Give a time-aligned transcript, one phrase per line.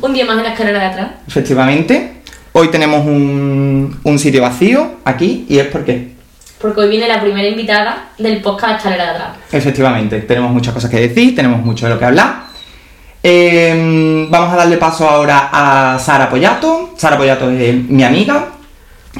[0.00, 1.08] Un día más en la escalera de atrás.
[1.26, 2.14] Efectivamente.
[2.52, 6.14] Hoy tenemos un, un sitio vacío aquí y es porque,
[6.60, 9.28] Porque hoy viene la primera invitada del podcast Escalera de atrás.
[9.52, 12.48] efectivamente, tenemos muchas cosas que decir, tenemos mucho de lo que hablar.
[13.22, 16.94] Eh, vamos a darle paso ahora a Sara Pollato.
[16.96, 18.46] Sara Pollato es mi amiga,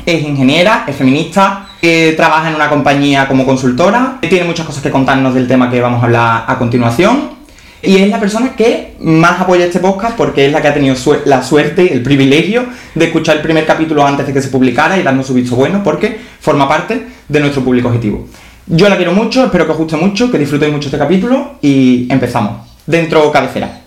[0.06, 4.90] es ingeniera, es feminista, eh, trabaja en una compañía como consultora, tiene muchas cosas que
[4.90, 7.37] contarnos del tema que vamos a hablar a continuación.
[7.80, 10.96] Y es la persona que más apoya este podcast porque es la que ha tenido
[11.26, 15.04] la suerte, el privilegio de escuchar el primer capítulo antes de que se publicara y
[15.04, 18.26] darnos su visto bueno porque forma parte de nuestro público objetivo.
[18.66, 22.12] Yo la quiero mucho, espero que os guste mucho, que disfrutéis mucho este capítulo y
[22.12, 22.66] empezamos.
[22.84, 23.80] Dentro cabecera.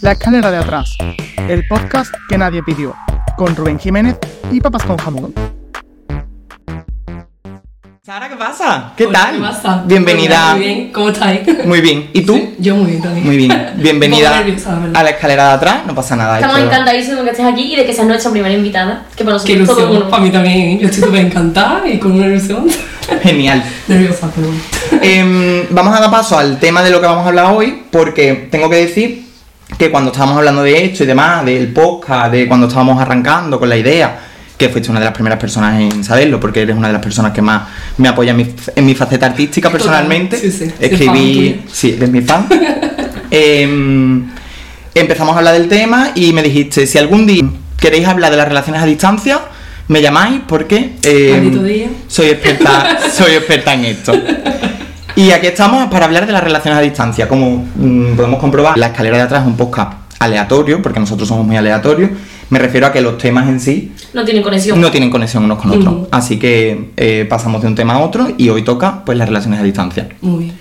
[0.00, 0.96] La escalera de atrás,
[1.48, 2.92] el podcast que nadie pidió,
[3.36, 4.16] con Rubén Jiménez
[4.50, 5.32] y papas con jamón.
[8.04, 8.92] Sara, ¿qué pasa?
[8.96, 9.34] ¿Qué Hola, tal?
[9.36, 9.82] ¿Qué pasa?
[9.86, 10.54] Bienvenida.
[10.56, 11.40] Muy bien, ¿cómo estáis?
[11.64, 12.10] Muy bien.
[12.12, 12.34] ¿Y tú?
[12.34, 13.24] Sí, yo muy bien también.
[13.24, 13.70] Muy bien.
[13.76, 14.96] Bienvenida nerviosa, la verdad.
[14.96, 15.76] a la escalera de atrás.
[15.86, 16.40] No pasa nada.
[16.40, 19.04] Estamos encantadísimos de que estés aquí y de que seas nuestra primera invitada.
[19.14, 20.10] Que para Qué nosotros todo ilusión, uno.
[20.10, 20.80] para mí también.
[20.80, 22.66] Yo estoy súper encantada y con una ilusión.
[23.22, 23.62] Genial.
[23.86, 24.48] Nerviosa, pero.
[25.00, 28.48] Em, vamos a dar paso al tema de lo que vamos a hablar hoy, porque
[28.50, 29.26] tengo que decir
[29.78, 33.68] que cuando estábamos hablando de esto y demás, del podcast, de cuando estábamos arrancando con
[33.68, 34.18] la idea,
[34.62, 37.32] que fuiste una de las primeras personas en saberlo, porque eres una de las personas
[37.32, 37.62] que más
[37.96, 40.36] me apoya en mi, en mi faceta artística personalmente.
[40.38, 42.46] sí, sí, Escribí, sí, eres mi fan.
[43.34, 44.28] Em,
[44.94, 47.42] empezamos a hablar del tema y me dijiste, si algún día
[47.78, 49.40] queréis hablar de las relaciones a distancia,
[49.88, 54.12] me llamáis porque em, soy experta, soy experta en esto.
[55.16, 57.26] Y aquí estamos para hablar de las relaciones a distancia.
[57.26, 61.46] Como mm, podemos comprobar, la escalera de atrás es un podcast aleatorio, porque nosotros somos
[61.46, 62.10] muy aleatorios.
[62.52, 64.78] Me refiero a que los temas en sí No tienen conexión.
[64.80, 66.08] no tienen conexión unos con otros.
[66.10, 69.58] Así que eh, pasamos de un tema a otro y hoy toca pues las relaciones
[69.60, 70.08] a distancia.
[70.20, 70.52] Muy bien.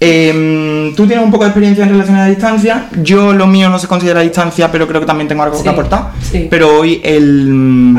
[0.00, 2.86] Em, Tú tienes un poco de experiencia en relaciones a distancia.
[3.02, 5.62] Yo lo mío no se considera a distancia, pero creo que también tengo algo Sí,
[5.64, 6.10] que aportar.
[6.20, 6.46] sí.
[6.50, 7.96] Pero hoy el,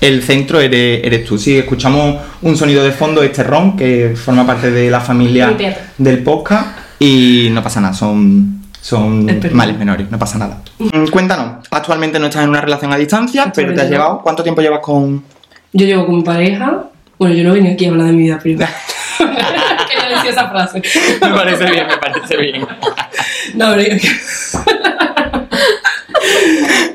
[0.00, 1.38] el centro eres, eres tú.
[1.38, 5.56] Sí, escuchamos un sonido de fondo, este ron, que forma parte de la familia
[5.98, 6.78] del podcast.
[6.98, 10.58] Y no pasa nada, son, son males menores, no pasa nada.
[10.78, 14.20] Mm, Cuéntanos, actualmente no estás en una relación a distancia, pero te has llevado.
[14.22, 15.22] ¿Cuánto tiempo llevas con.?
[15.72, 16.82] Yo llevo con mi pareja.
[17.16, 18.72] Bueno, yo no venía aquí a hablar de mi vida privada.
[19.18, 20.82] Quería decir esa frase.
[21.22, 22.66] me parece bien, me parece bien.
[23.54, 24.02] No, pero yo-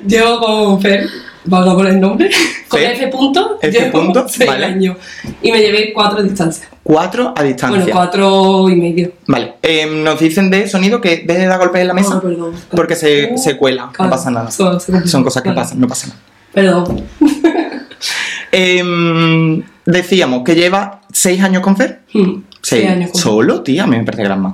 [0.06, 1.08] Llevo con Fer,
[1.48, 2.30] vamos a poner el nombre,
[2.68, 2.92] con Fer.
[2.92, 4.66] F punto, F llevo punto, seis vale.
[4.66, 4.98] años.
[5.42, 6.68] Y me llevé cuatro a distancia.
[6.84, 7.80] Cuatro a distancia.
[7.82, 9.12] Bueno, cuatro y medio.
[9.28, 12.22] Vale, em, nos dicen de sonido que deje de dar golpes en la mesa Ah,
[12.22, 12.54] perdón.
[12.72, 14.52] porque se, Uh, se cuela, no claro, pasa nada.
[14.52, 14.74] son-
[15.24, 15.62] cosas que vale.
[15.62, 16.20] pasan, no pasa nada.
[16.54, 17.04] Perdón.
[18.52, 22.02] Em, decíamos que lleva seis años con Fer.
[22.14, 24.54] Hmm, Seis seis años con- Solo, tía, a mí me parece gran más.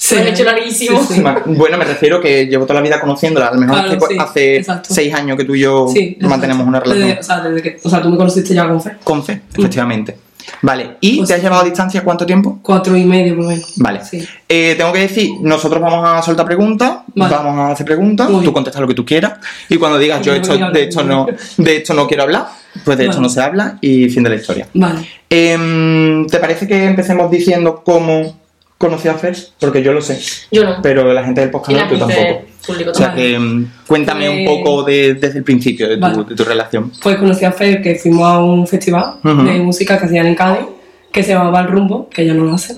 [0.00, 1.00] Seis Lo he hecho larguísimo.
[1.06, 1.22] Sí, sí.
[1.46, 3.48] Bueno, me refiero que llevo toda la vida conociéndola.
[3.48, 4.94] A lo mejor Claro, hace, sí, exacto.
[4.94, 7.80] seis años que tú y yo Sí, mantenemos una relación Desde- o, sea, desde que,
[7.82, 8.96] o sea, tú me conociste ya con Fer.
[9.02, 10.16] con Fer, efectivamente.
[10.62, 11.44] Vale, ¿y Pues te has sí.
[11.44, 12.58] llevado a distancia cuánto tiempo?
[12.62, 13.72] Cuatro y medio, por menos.
[13.76, 14.02] Vale.
[14.04, 14.26] Sí.
[14.48, 17.34] Eh, tengo que decir, nosotros vamos a soltar preguntas, Vale.
[17.34, 19.34] vamos a hacer preguntas, tú contestas lo que tú quieras
[19.68, 21.26] y cuando digas yo esto, de esto no,
[21.58, 22.46] de esto no quiero hablar,
[22.84, 24.68] pues de esto no se habla y fin de la historia.
[24.72, 25.06] Vale.
[25.28, 28.38] Em, ¿Te parece que empecemos diciendo cómo
[28.78, 29.36] conocí a Fer?
[29.58, 30.18] Porque yo lo sé,
[30.52, 30.76] Yo no.
[30.82, 32.42] pero la gente del podcast no, tú tampoco.
[32.66, 36.24] público O sea que em, cuéntame un poco de- desde el principio de tu, Vale.
[36.28, 36.92] de tu relación.
[37.02, 40.66] Pues conocí a Fer que fuimos a un festival de música que hacían en Cádiz,
[41.12, 42.76] que se llamaba El Rumbo, que ella no lo hace.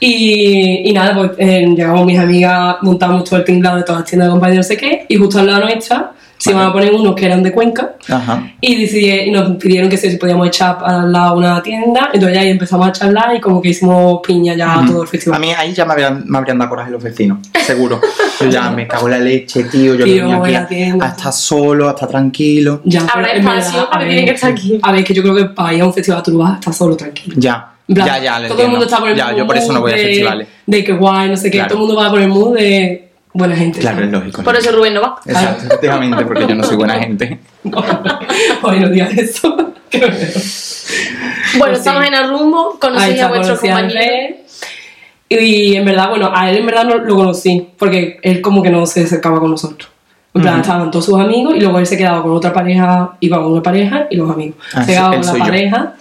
[0.00, 4.08] Y, y nada, pues eh, llegamos mis amigas, montamos todo el tinglado de todas las
[4.10, 6.92] tiendas de compañía, no sé qué, y justo al lado nuestra se iban a poner
[6.92, 7.94] unos que eran de Cuenca.
[8.08, 8.52] Ajá.
[8.60, 12.48] Y, decidí, y nos pidieron que si podíamos echar al lado una tienda, entonces ahí
[12.50, 14.86] empezamos a charlar y como que hicimos piña ya Ujú.
[14.88, 15.40] todo el A festival.
[15.40, 18.00] mí ahí ya me habrían, me habrían dado coraje los vecinos, seguro.
[18.40, 19.94] Yo ya me cago en la leche, tío.
[19.94, 21.06] Yo Tío, venía a aquí a, tienda.
[21.06, 22.80] a estar solo, a estar tranquilo.
[22.84, 24.78] Ya, Habrá espacio, a porque ver, tiene que estar aquí.
[24.82, 26.54] A ver, que yo creo que para ir a un festival tú no vas a
[26.56, 27.36] estar solo, tranquilo.
[27.38, 28.84] Ya, plan, ya, ya, todo el mundo entiendo.
[28.84, 30.48] está por el Ya, mismo yo por eso no voy a mood de- festivales.
[30.66, 31.68] De que guay, no sé qué, Claro.
[31.74, 33.03] todo el mundo va por el mood de
[33.34, 33.80] buena gente.
[33.80, 34.12] Claro, es ¿sabes?
[34.20, 34.42] lógico.
[34.42, 35.16] Por eso Rubén no va.
[35.26, 37.38] Exacto, efectivamente, porque yo no soy buena gente.
[38.62, 39.56] Hoy no digas eso.
[41.58, 41.88] Bueno, Pues sí.
[41.88, 44.04] estamos en el rumbo, Ahí conocéis a está, vuestros conocí a compañeros.
[44.04, 44.36] Andrés.
[45.28, 48.70] Y en verdad, bueno, a él en verdad no lo conocí, porque él como que
[48.70, 49.90] no se acercaba con nosotros.
[50.34, 50.62] En plan, Ujú.
[50.62, 53.62] estaban todos sus amigos y luego él se quedaba con otra pareja, iba con una
[53.62, 54.56] pareja y los amigos.
[54.74, 55.38] Ah, se sí, quedaba con la yo.
[55.38, 55.94] pareja,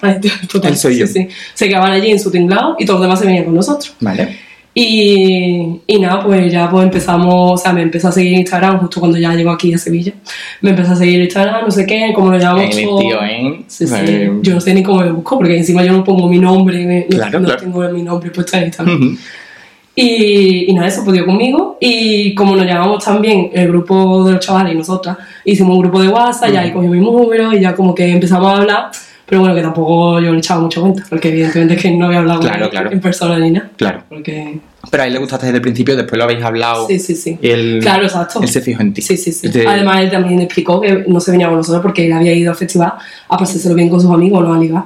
[0.51, 1.07] total, Él soy yo.
[1.07, 1.27] sí, sí.
[1.53, 3.93] se quedaban allí en su tinglado y todos los demás se venían con nosotros.
[3.99, 4.39] Vale.
[4.75, 8.79] Y, y nada, pues ya pues empezamos, o sea, me empezó a seguir en Instagram
[8.79, 10.13] justo cuando ya llegó aquí a Sevilla.
[10.61, 12.99] Me empezó a seguir en Instagram, no sé qué, como lo llamamos todo.
[12.99, 13.63] tío, ¿eh?
[13.67, 13.93] Sí, sí.
[13.99, 17.05] Eh, Yo no sé ni cómo me busco, porque encima yo no pongo mi nombre,
[17.09, 17.61] Claro, no, claro.
[17.61, 18.95] tengo mi nombre puesto en Instagram.
[18.95, 19.17] Ujú.
[19.95, 21.77] Y, y nada, eso pudo conmigo.
[21.79, 26.01] Y como nos llevamos también el grupo de los chavales y nosotras, hicimos un grupo
[26.01, 28.85] de WhatsApp, y ahí cogió mi número y ya como que empezamos a hablar.
[29.33, 32.19] Pero bueno, que tampoco yo le echaba mucha cuenta, porque evidentemente es que no había
[32.19, 32.91] hablado Claro, claro.
[32.91, 33.71] en persona ni nada.
[33.77, 34.03] Claro.
[34.07, 34.59] Porque.
[34.91, 36.85] Pero a él le gustaste desde el principio, después lo habéis hablado.
[36.85, 37.39] Sí, sí, sí.
[37.41, 38.43] Y él, Claro, exacto.
[38.43, 39.01] Él se fijó en ti.
[39.01, 39.47] Sí, sí, sí.
[39.47, 42.51] De- Además, él también explicó que no se venía con nosotros porque él había ido
[42.51, 42.93] al festival
[43.27, 44.83] a pasárselo bien con sus amigos, no a ligar.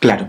[0.00, 0.26] Claro.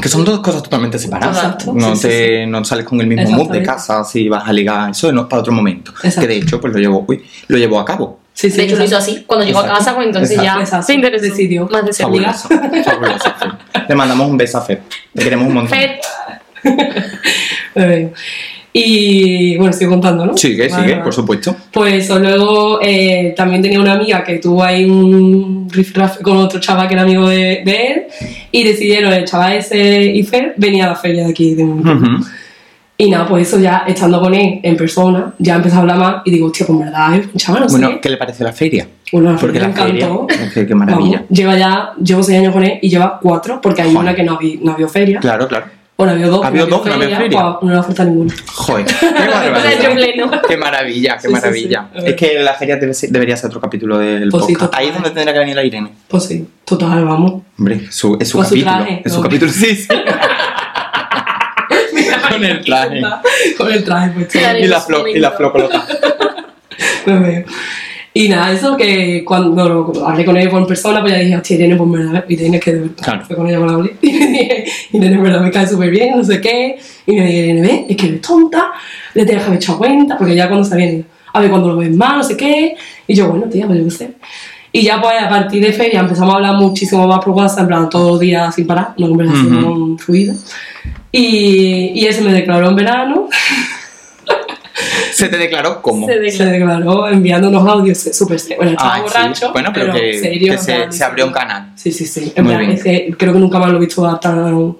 [0.00, 1.36] Que son dos cosas totalmente separadas.
[1.36, 4.48] Exacto, No, sí, sí, te, no sales con el mismo mood de casa si vas
[4.48, 4.90] a ligar.
[4.92, 5.90] Eso no, para otro momento.
[6.02, 6.22] Exacto.
[6.22, 8.19] Que de hecho, pues lo llevó, uy, lo llevó a cabo.
[8.40, 8.56] Sí, sí.
[8.56, 9.24] de hecho, lo hizo así.
[9.26, 10.86] Cuando llegó a casa, pues entonces ya Exacto.
[10.86, 11.24] se interesó.
[11.26, 11.68] Decidió.
[11.70, 11.92] Más de.
[11.92, 12.48] Fabuloso.
[12.84, 13.34] Fabuloso.
[13.88, 14.80] Le mandamos un beso a Fer.
[15.12, 15.78] Le queremos un montón.
[17.74, 18.12] Eh,
[18.72, 20.36] Y bueno, estoy contando, ¿no?
[20.36, 21.02] Sigue, Vale, sigue, vale.
[21.02, 21.56] por supuesto.
[21.72, 26.86] Pues luego eh, también tenía una amiga que tuvo ahí un rifrafe con otro chaval
[26.86, 28.02] que era amigo de, de él
[28.52, 31.84] y decidieron, el chaval ese y Fer, venía a la feria de aquí de Munich.
[32.00, 32.26] Ujú.
[33.02, 36.16] Y nada, pues eso ya estando con él en persona, ya empecé a hablar más
[36.24, 38.00] y digo, hostia, pues verdad, es un chaval, no sé Bueno, qué.
[38.00, 38.86] ¿qué le pareció la feria?
[39.12, 40.26] Bueno, la Porque feria la me feria, encantó.
[40.34, 41.16] es que qué maravilla.
[41.16, 44.02] Vamos, lleva ya, llevo seis años con él y lleva cuatro, porque hay Joder.
[44.02, 45.18] una que no había, no había feria.
[45.20, 45.66] Claro, claro.
[45.96, 46.42] Bueno, había dos.
[46.42, 47.56] Había dos que no había feria.
[47.60, 48.34] pues, no le falta ninguna.
[48.54, 50.42] Joder, qué barbaridad.
[50.48, 51.88] Qué maravilla, qué Sí, sí, maravilla.
[51.94, 52.02] sí.
[52.06, 54.70] Es que la feria debe ser- debería ser otro capítulo del Pues sí, podcast.
[54.72, 54.80] total.
[54.80, 55.90] Ahí es donde tendría que venir la Irene.
[56.08, 57.42] Pues sí, total, vamos.
[57.58, 58.76] Hombre, su- es su Con su capítulo.
[58.76, 59.22] traje, es su ¿no?
[59.24, 59.88] capítulo, sí, sí.
[62.30, 63.02] Con el traje.
[63.56, 64.34] Con el traje, pues.
[64.60, 65.30] Y la flor, y la
[67.20, 67.44] veo.
[68.12, 71.56] Y nada, eso que cuando lo- hablé con ella por persona, pues ya dije, hostia,
[71.56, 71.88] Irene, pues
[72.28, 73.24] Y Irene, que de verdad, Claro.
[73.24, 73.94] fue con ella cuando hablé.
[74.02, 76.76] Y dije, Irene, en verdad me cae súper bien, no sé qué.
[77.06, 78.72] Y me dije, Irene, ve, es que eres tonta,
[79.14, 81.94] le que haber echado cuenta, porque ya cuando se viene, a ver cuando lo ves
[81.94, 82.74] mal, no sé qué.
[83.06, 84.10] Y yo, bueno, tía, pues yo qué sé.
[84.72, 87.66] Y ya pues a partir de feria empezamos a hablar muchísimo más por WhatsApp, en
[87.68, 90.34] plan todos los días sin parar, una conversación fluida.
[91.12, 93.28] Y, y él se me declaró en verano,
[95.12, 96.06] Se te declaró cómo.
[96.06, 98.58] Se se declaró enviando unos audios súper serios.
[98.58, 99.08] Bueno, estaba Ay, sí.
[99.12, 101.72] borracho, Bueno, pero, que, serio, que se, plan, se abrió un canal.
[101.74, 102.32] Sí, sí, sí.
[102.34, 102.72] En Muy plan, bien.
[102.78, 104.76] es que creo que nunca más lo he visto tan,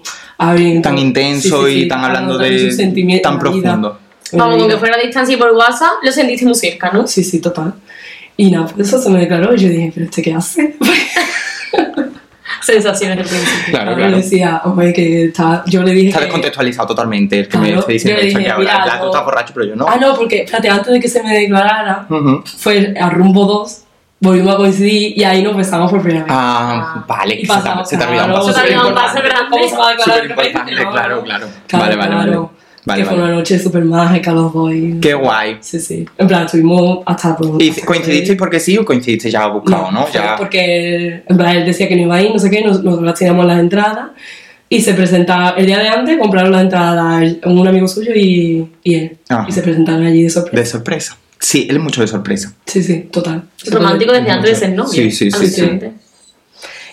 [0.82, 3.98] Tan intenso y tan hablando de- tan profundo.
[4.32, 7.06] Vamos, aunque fuera a distancia y por WhatsApp, lo sentiste muy cerca, ¿no?
[7.06, 7.74] Sí, sí, total.
[8.36, 10.76] Y nada, pues eso se me declaró y yo dije, ¿pero este qué hace?
[12.60, 13.64] Sensaciones al principio.
[13.70, 14.16] Claro, Yo claro.
[14.16, 15.62] decía, oye, que está...
[15.66, 17.40] Yo le dije Está que- descontextualizado totalmente.
[17.40, 18.58] El que me está diciendo yo dije, que ahora.
[18.60, 19.86] mira, Ya tú no- estás borracho, pero yo no.
[19.88, 22.06] Ah, no, porque, espérate, antes de que se me declarara,
[22.58, 23.82] fue a Rumbo 2,
[24.20, 26.32] volvimos a coincidir y ahí nos besamos por primera vez.
[26.36, 28.88] Ah, vale, que se te, se te olvidó un claro, paso se te súper olvidó
[28.88, 29.28] un paso importante.
[29.28, 29.50] grande.
[29.50, 31.22] ¿Cómo se va a declarar Súper importante, No, claro, no.
[31.22, 31.46] claro.
[31.66, 32.38] Claro, Vale, vale,
[32.84, 33.02] vale.
[33.02, 33.02] claro.
[33.02, 35.56] Vale, que fue una noche súper mágica los y- Qué guay.
[35.60, 36.06] Sí, sí.
[36.18, 37.60] En plan, estuvimos hasta por...
[37.62, 40.06] ¿Y hasta coincidisteis porque sí o coincidisteis ya buscado, no?
[40.06, 40.36] fue Ya.
[40.36, 43.14] Porque en plan, él decía que no iba a ir, no sé qué, nos- nosotros
[43.14, 44.10] teníamos las entradas
[44.68, 48.66] y se presentaba el día de antes, compraron las entradas él- un amigo suyo y,
[48.84, 49.16] y él.
[49.28, 49.44] Ah.
[49.48, 50.56] Y se presentaron allí de sorpresa.
[50.60, 51.16] De sorpresa.
[51.38, 52.52] Sí, él es mucho de sorpresa.
[52.66, 53.42] Sí, sí, total.
[53.70, 54.92] Romántico desde antes de ser novio.
[54.92, 55.70] Sí, sí, sí.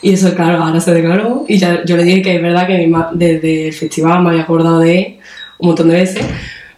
[0.02, 1.44] Y eso, claro, ahora se declaró.
[1.48, 4.30] Y ya, yo le dije que es verdad que mi ma- desde el festival me
[4.30, 5.17] había acordado de él
[5.60, 6.26] un montón de veces,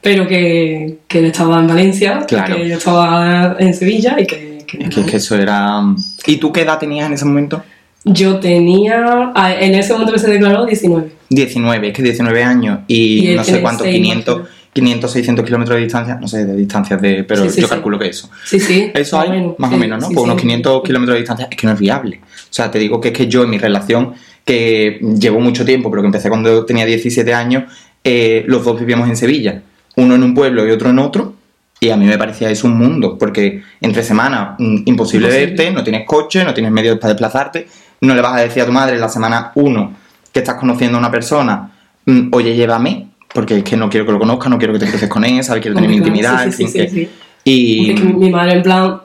[0.01, 2.55] pero que, que él estaba en Valencia, Claro.
[2.55, 5.81] que yo estaba en Sevilla y que, que Es que, es que eso era.
[6.25, 7.63] ¿Y tú qué edad tenías en ese momento?
[8.05, 11.11] yo tenía, ah, en ese momento que se declaró, 19.
[11.29, 14.59] 19, es que 19 años y, no sé tiene cuánto, seis, 500, imagino.
[14.71, 17.25] 500, 600 kilómetros de distancia, no sé, de distancias de.
[17.25, 17.73] Pero Sí, sí, yo sí.
[17.73, 18.29] calculo que eso.
[18.45, 18.89] Sí, sí.
[18.93, 20.07] Eso más hay, menos, más o menos, ¿no?
[20.07, 20.41] sí, Pues unos sí.
[20.43, 22.21] 500 kilómetros de distancia es que no es viable.
[22.23, 24.13] O sea, te digo que es que yo en mi relación,
[24.45, 27.65] que llevo mucho tiempo, pero que empecé cuando tenía 17 años,
[28.03, 29.61] eh, los dos vivíamos en Sevilla.
[29.95, 31.35] Uno en un pueblo y otro en otro.
[31.81, 35.81] Y a mí me parecía eso un mundo, porque entre semanas mm, imposible, verte, no
[35.81, 37.67] tienes coche, no tienes medios para desplazarte,
[38.01, 39.93] no le vas a decir a tu madre en la semana uno
[40.33, 41.71] que estás conociendo a una persona,
[42.05, 44.87] mm, oye, llévame, porque es que no quiero que lo conozca, no quiero que te
[44.87, 45.61] cruces con él, ¿sabes?
[45.61, 47.09] Quiero tener mi intimidad, en sí, fin, sí, que-.
[47.45, 47.91] Y...
[47.91, 48.99] Es que mi madre, en plan,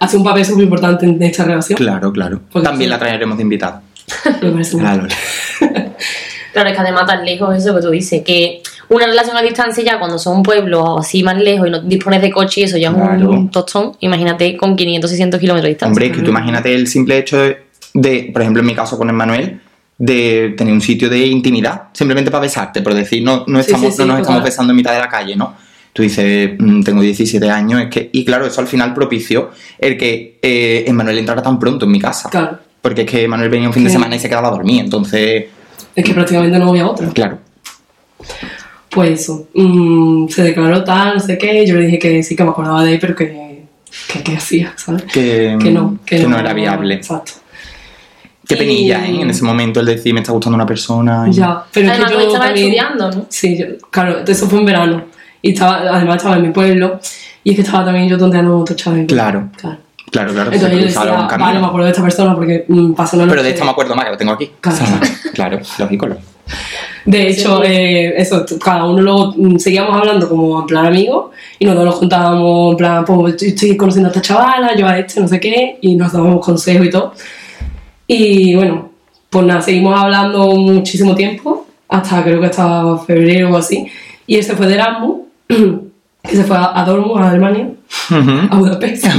[0.00, 1.76] hace un papel súper importante en esta relación.
[1.76, 2.40] Claro, claro.
[2.50, 3.82] Porque También la traeremos de invitada.
[4.42, 4.78] Me parece.
[6.54, 9.82] Claro, es que además tan lejos eso que tú dices, que una relación a distancia
[9.82, 12.90] ya cuando son pueblos así más lejos y no dispones de coche y eso ya
[12.90, 15.90] es un tostón, imagínate con 500, 600 kilómetros de distancia.
[15.90, 18.96] Hombre, es que tú imagínate el simple hecho de, de, por ejemplo, en mi caso
[18.96, 19.60] con Emmanuel,
[19.98, 23.96] de tener un sitio de intimidad, simplemente para besarte, por decir, no, no, estamos, sí,
[23.96, 25.56] sí, no nos estamos besando en mitad de la calle, ¿no?
[25.92, 29.96] Tú dices, mm, tengo 17 años, es que, y claro, eso al final propició el
[29.96, 32.28] que eh, Emmanuel entrara tan pronto en mi casa.
[32.30, 32.58] Claro.
[32.80, 35.46] Porque es que Emmanuel venía un fin de semana y se quedaba a dormir, entonces,
[35.94, 37.08] Es que prácticamente no había otra.
[37.10, 37.38] claro.
[38.90, 42.44] Pues eso, mm, se declaró tal, no sé qué, yo le dije que sí que
[42.44, 43.64] me acordaba de él, pero que,
[44.12, 45.02] que, que hacía, ¿sabes?
[45.04, 46.94] Que, Que no, que, no, era viable.
[46.94, 47.32] Exacto.
[48.46, 49.20] Qué Y- penilla, ¿eh?
[49.22, 51.26] En ese momento el decir, me está gustando una persona.
[51.28, 52.66] y- Ya, pero es Además, que tú yo estabas también...
[52.68, 53.26] estudiando, ¿no?
[53.30, 55.04] Sí, yo, claro, eso fue en verano.
[55.42, 57.00] Y estaba, además estaba en mi pueblo.
[57.42, 59.06] Y es que estaba también yo tonteando con otro chaval.
[59.06, 59.48] Claro.
[59.56, 59.78] Claro.
[60.10, 60.50] Claro, claro.
[60.50, 63.42] se Entonces yo decía, vale, me acuerdo de esta persona porque mm, pasó Pero noche-
[63.42, 64.50] de esto me acuerdo más, que lo tengo aquí.
[64.60, 64.78] Claro.
[65.34, 66.08] claro, lógico.
[67.06, 71.26] De hecho, eh, eso, cada uno luego mm, seguíamos hablando como en plan amigos
[71.58, 74.98] y nosotros nos contábamos en plan, pues estoy- estoy conociendo a esta chavala, yo a
[74.98, 77.12] este, no sé qué, y nos dábamos consejos y todo.
[78.06, 78.90] Y bueno,
[79.30, 83.86] pues nada, seguimos hablando muchísimo tiempo, hasta creo que hasta febrero o así,
[84.26, 85.22] y él se fue de Erasmus,
[86.28, 87.68] que se fue a, a Dortmund, a Alemania,
[88.50, 89.06] a Budapest.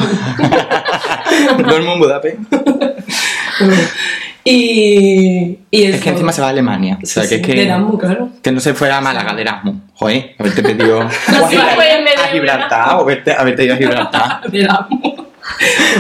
[1.57, 2.37] En Budapest.
[4.43, 6.97] y, y Es que encima se va a Alemania.
[7.01, 7.53] O sea, Sí, que sí, es que.
[7.55, 8.29] de Erasmus, claro.
[8.41, 9.75] Que no se fuera a Málaga de Erasmus.
[9.95, 10.99] Joder, haberte pedido.
[10.99, 14.41] o a, a Gibraltar, o verte, haberte ido a Gibraltar.
[14.51, 15.13] De Erasmus.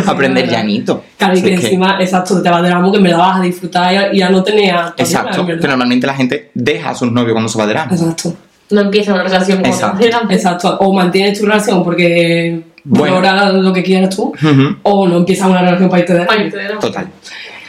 [0.05, 1.03] a aprender llanito.
[1.17, 3.39] Claro, y que es que- encima, exacto, te vas de Erasmus que en verdad vas
[3.39, 4.75] a disfrutar y a, y a no tener...
[4.97, 8.01] Exacto, que normalmente la gente deja a sus novios cuando se va de Erasmus.
[8.01, 8.35] Exacto,
[8.71, 10.05] No empieza una relación con Exacto.
[10.31, 10.77] exacto.
[10.79, 13.15] O mantienes tu relación porque Bueno.
[13.21, 16.25] valora lo que quieras tú, Ujú, o no empiezas una relación para irte de Ay,
[16.27, 16.51] Erasmus.
[16.53, 16.73] te diré.
[16.79, 17.07] Total.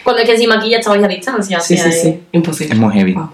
[0.02, 1.60] Cuando es que encima aquí ya estabais a distancia.
[1.60, 2.74] Sí, sí, eh, sí, imposible.
[2.74, 3.12] Es muy heavy.
[3.12, 3.30] Wow.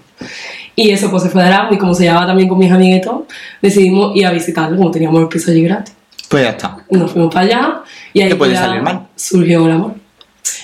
[0.74, 3.22] Y eso, pues se fue de Erasmus y como se llevaba también con mis amiguitos,
[3.60, 5.94] decidimos ir a visitarlo, como teníamos el piso allí gratis.
[6.28, 6.76] Pues ya está.
[6.90, 7.80] Nos fuimos para allá
[8.14, 9.06] y ahí ¿Qué puede ya salir mal?
[9.14, 9.94] surgió el amor.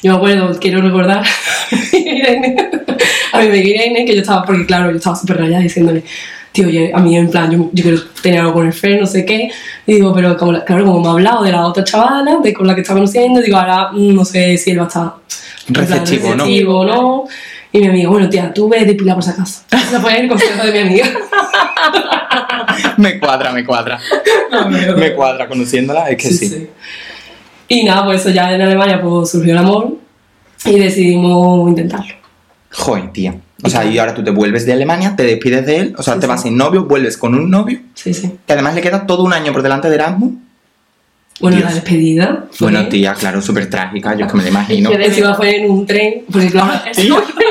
[0.02, 1.22] Yo me acuerdo, quiero recordar
[3.32, 6.02] a mi amiga Irene, que yo estaba, porque claro, yo estaba súper rayada diciéndole,
[6.52, 9.06] tío, yo- a mí en plan, yo, yo quiero tener algo con el Fer, no
[9.06, 9.50] sé qué.
[9.86, 12.52] Y digo, pero como, la- claro, como me ha hablado de la otra chavala, de
[12.54, 15.12] con la que está conociendo, digo, ahora mm, no sé si él va a estar
[15.68, 16.44] en plan, Receptivo, ¿no?
[16.44, 17.24] receptivo o no.
[17.70, 19.60] Y mi amiga, bueno, tía, tú ves de pila por si acaso.
[19.70, 21.06] Ese fue el consejo de mi amiga.
[22.96, 23.98] Me cuadra, me cuadra.
[24.96, 26.68] Me cuadra conociéndola, es que sí.
[27.68, 29.96] Y nada, pues eso ya en Alemania pues, surgió el amor
[30.64, 32.14] y decidimos intentarlo.
[32.72, 33.34] Joder, tía.
[33.62, 36.14] O sea, y ahora tú te vuelves de Alemania, te despides de él, o sea,
[36.14, 36.28] Sí, te sí.
[36.30, 38.32] vas sin novio, vuelves con un novio, Sí, sí.
[38.46, 40.32] que además le queda todo un año por delante de Erasmus.
[41.40, 41.68] Bueno, Dios.
[41.68, 42.44] la despedida.
[42.52, 44.90] fue- Bueno, tía, claro, súper trágica, yo es que me lo imagino.
[44.90, 47.14] Que Encima fue en un tren, porque claro, Tía.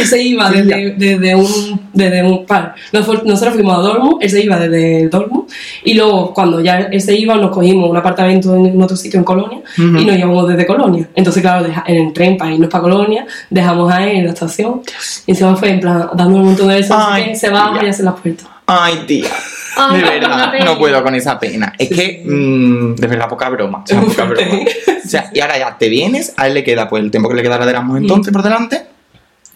[0.00, 1.88] él se iba desde, desde un.
[1.92, 2.74] Desde un par.
[2.92, 5.48] Nosotros nosotros fuimos a Dortmund, él se iba desde Dortmund,
[5.84, 9.24] y luego cuando ya él se iba, nos cogimos un apartamento en otro sitio en
[9.24, 9.98] Colonia Ujú.
[9.98, 11.08] y nos íbamos desde Colonia.
[11.14, 14.32] Entonces, claro, deja- en el tren para irnos para Colonia, dejamos a él en la
[14.32, 14.82] estación,
[15.26, 17.80] y encima fue en plan, dando un montón de besos, Ay, se tía.
[17.82, 18.46] y hace las puertas.
[18.66, 19.28] Ay, tía.
[19.76, 21.72] Ay, De verdad, no puedo con esa pena.
[21.78, 22.28] Es que, sí.
[22.30, 23.82] mm, de verdad, poca broma.
[23.82, 24.58] O sea, poca broma.
[25.04, 27.34] O sea, y ahora ya te vienes, a él le queda pues el tiempo que
[27.36, 28.82] le quedará de Erasmus entonces por delante.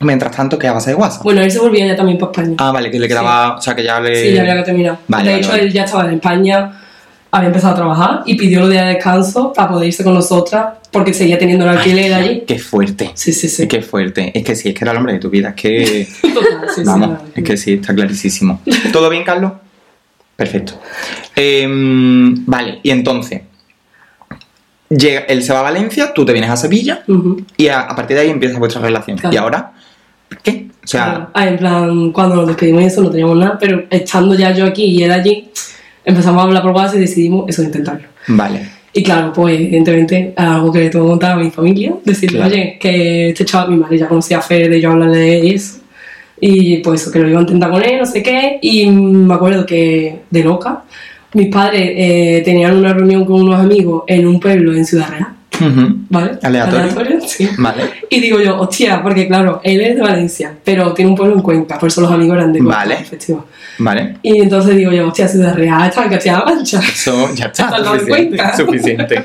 [0.03, 1.23] Mientras tanto, ¿qué hagas de WhatsApp?
[1.23, 2.57] Bueno, él se volvía ya también para España.
[2.59, 4.15] Ah, vale, que le quedaba, o sea, que ya le...
[4.15, 4.99] Sí, ya había terminado.
[5.09, 5.63] Vale, de vale, hecho, vale.
[5.63, 6.81] él ya estaba en España,
[7.31, 10.75] había empezado a trabajar y pidió los días de descanso para poder irse con nosotras
[10.91, 12.45] porque seguía teniendo el alquiler allí.
[12.47, 13.11] Qué fuerte.
[13.15, 13.67] Sí, sí, sí.
[13.67, 14.31] Qué fuerte.
[14.39, 15.49] Es que sí, es que era el hombre de tu vida.
[15.49, 16.09] Es que...
[16.23, 18.61] Total, sí, Vamos, es que sí, está clarísimo.
[18.93, 19.53] ¿Todo bien, Carlos?
[20.37, 20.75] Perfecto.
[21.35, 23.43] Em, vale, y entonces,
[24.91, 27.03] llega, él se va a Valencia, tú te vienes a Sevilla
[27.57, 29.17] y a, a partir de ahí empieza vuestra relación.
[29.17, 29.35] Claro.
[29.35, 29.73] ¿Y ahora?
[30.43, 30.67] ¿Qué?
[30.85, 31.29] O sea.
[31.35, 34.65] Ah, en plan, cuando nos despedimos y eso no teníamos nada, pero estando ya yo
[34.67, 35.49] aquí y él allí,
[36.05, 38.09] empezamos a hablar por WhatsApp y decidimos eso, intentarlo.
[38.29, 38.61] vale.
[38.95, 42.53] Y claro, pues evidentemente algo que le tengo que contar a mi familia, decirle, Claro.
[42.53, 45.79] oye, que este chaval, mi madre ya conocía a Fer, de yo hablarle de eso.
[46.39, 48.59] Y pues eso, que lo iba a intentar con él, no sé qué.
[48.61, 50.83] Y me acuerdo que, de loca,
[51.33, 55.29] mis padres eh, tenían una reunión con unos amigos en un pueblo en Ciudad Real,
[56.09, 56.39] ¿vale?
[56.43, 57.21] Aleatorio.
[57.27, 57.49] sí.
[57.59, 57.91] Vale.
[58.11, 61.43] Y digo yo, hostia, porque claro, él es de Valencia, pero tiene un pueblo en
[61.43, 62.95] Cuenca, por eso los amigos eran de Cuenca, Vale.
[62.95, 63.53] efectivamente.
[63.79, 64.17] Vale.
[64.23, 66.81] Y entonces digo yo, hostia, Ciudad Real, está en Castilla-La Mancha.
[66.81, 67.79] Eso ya está.
[67.79, 68.11] La Suficiente.
[68.37, 68.57] cuenta.
[68.57, 69.25] suficiente.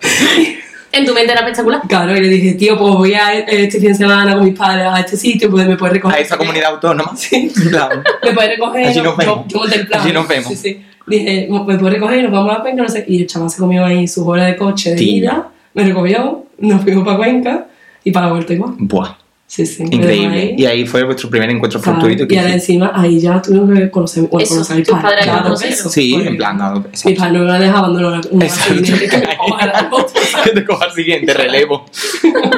[0.94, 1.80] En tu mente era espectacular.
[1.88, 4.86] Claro, y le dije, tío, pues voy a este fin de semana con mis padres
[4.90, 6.18] a este sitio, pues me puedes recoger.
[6.18, 7.16] A esa comunidad autónoma.
[7.16, 7.50] Sí.
[7.70, 8.86] Plan, Me puedes recoger.
[8.88, 9.40] Allí nos vemos.
[9.48, 10.02] Yo, monté el plan.
[10.02, 10.48] Allí nos vemos.
[10.48, 10.82] Sí, sí.
[11.06, 13.06] Dije, me puedes recoger, nos vamos a Cuenca, no sé.
[13.08, 16.82] Y el chaval se comió ahí sus horas de coche de ida, me recogió, nos
[16.82, 17.66] fuimos para Cuenca
[18.04, 18.74] y para la vuelta igual.
[18.78, 19.16] Buah.
[19.46, 19.82] Sí, sí.
[19.82, 20.40] Increíble.
[20.40, 20.54] ahí.
[20.56, 22.26] Y ahí fue vuestro primer encuentro Claro, fortuito.
[22.26, 24.98] que y ahora encima, ahí ya tuvimos que conocer, bueno, Eso, conocer a mis tus
[24.98, 25.26] padres.
[25.26, 26.80] padres claro, eso, Sí, en plan, dado.
[26.80, 27.18] Mi Exacto.
[27.18, 28.46] padre no me la deja abandonar una
[30.44, 31.84] que te coja el siguiente relevo.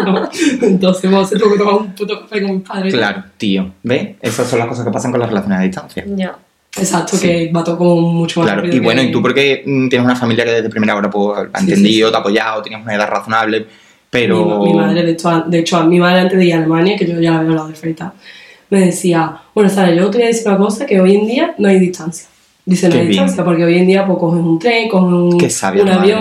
[0.05, 0.31] No.
[0.63, 2.95] Entonces, vos se tuvo que tomar un puto café con mis padres.
[2.95, 3.73] Claro, tío.
[3.83, 4.11] ¿Ves?
[4.21, 6.05] Esas son las cosas que pasan con las relaciones a distancia.
[6.07, 6.37] Ya.
[6.77, 7.27] Exacto, Sí.
[7.29, 10.01] que va todo como mucho más Claro, rápido y bueno, que- y tú porque tienes
[10.05, 12.11] una familia que desde primera hora pues, ha entendido, sí, sí.
[12.11, 13.67] te ha apoyado, tenías una edad razonable,
[14.11, 14.59] pero...
[14.61, 16.57] Mi, mi madre, de hecho, a- de hecho, a mi madre antes de ir a
[16.59, 18.13] Alemania, que yo ya la había hablado de Freita,
[18.71, 21.55] me decía, bueno, Sara, yo te voy a decir una cosa, que hoy en día
[21.59, 22.27] no hay distancia.
[22.67, 25.39] Dice, no hay distancia, porque hoy en día pues coges un tren, coges un, un
[25.39, 26.17] tu madre.